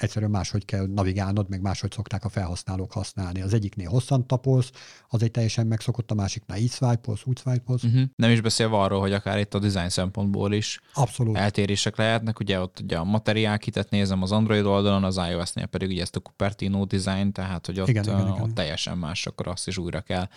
[0.04, 3.42] egyszerűen máshogy kell navigálnod, meg máshogy szokták a felhasználók használni.
[3.42, 4.72] Az egyiknél hosszan tapolsz,
[5.08, 8.02] az egy teljesen megszokott, a másiknál így swipe úgy swipe uh-huh.
[8.16, 11.38] Nem is beszélve arról, hogy akár itt a design szempontból is Abszolút.
[11.38, 12.40] eltérések lehetnek.
[12.40, 16.16] Ugye ott ugye a materiál kitet nézem az Android oldalon, az iOS-nél pedig ugye ezt
[16.16, 18.42] a Cupertino design, tehát hogy ott, igen, igen, igen.
[18.42, 20.28] ott teljesen más, akkor azt is újra kell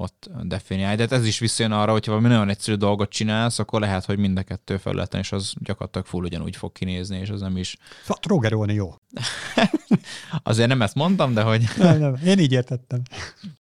[0.00, 0.96] ott definiálni.
[0.96, 4.18] De hát ez is visszajön arra, hogyha valami nagyon egyszerű dolgot csinálsz, akkor lehet, hogy
[4.18, 7.76] mind a kettő felületen, és az gyakorlatilag full ugyanúgy fog kinézni, és az nem is...
[8.00, 8.94] Szóval trógerolni jó.
[10.42, 11.64] Azért nem ezt mondtam, de hogy...
[11.78, 13.02] nem, nem, én így értettem.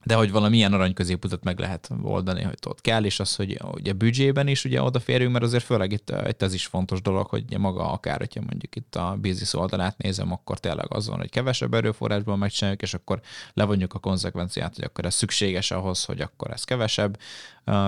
[0.04, 3.94] De hogy valamilyen arany középutat meg lehet oldani, hogy ott kell, és az, hogy ugye
[3.94, 7.92] büdzsében is ugye odaférjünk, mert azért főleg itt, itt ez is fontos dolog, hogy maga
[7.92, 12.38] akár, hogyha mondjuk itt a business oldalát nézem, akkor tényleg az van, hogy kevesebb erőforrásból
[12.38, 13.22] megcsináljuk, és akkor
[13.54, 17.18] levonjuk a konzekvenciát, hogy akkor ez szükséges ahhoz, hogy akkor ez kevesebb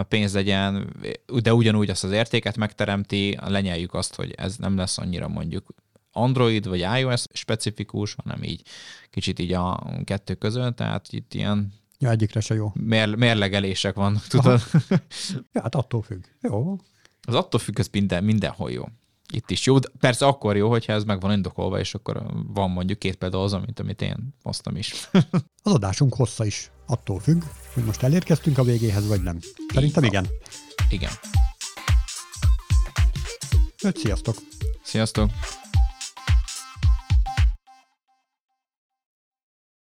[0.07, 0.95] pénz legyen,
[1.41, 5.65] de ugyanúgy azt az értéket megteremti, lenyeljük azt, hogy ez nem lesz annyira mondjuk
[6.11, 8.61] Android vagy iOS specifikus, hanem így
[9.09, 12.71] kicsit így a kettő között, tehát itt ilyen Ja, egyikre se jó.
[12.73, 14.61] Mér, mérlegelések van, tudod?
[15.53, 16.23] ja, hát attól függ.
[16.41, 16.77] Jó.
[17.21, 18.83] Az attól függ, ez minden, mindenhol jó.
[19.33, 22.69] Itt is jó, de persze akkor jó, hogyha ez meg van indokolva, és akkor van
[22.71, 25.09] mondjuk két példa az, amit, amit én hoztam is.
[25.63, 27.43] az adásunk hossza is attól függ,
[27.73, 29.39] hogy most elérkeztünk a végéhez, vagy nem.
[29.73, 30.27] Szerintem igen.
[30.89, 31.11] Igen.
[33.83, 34.35] Öt, sziasztok!
[34.83, 35.29] Sziasztok!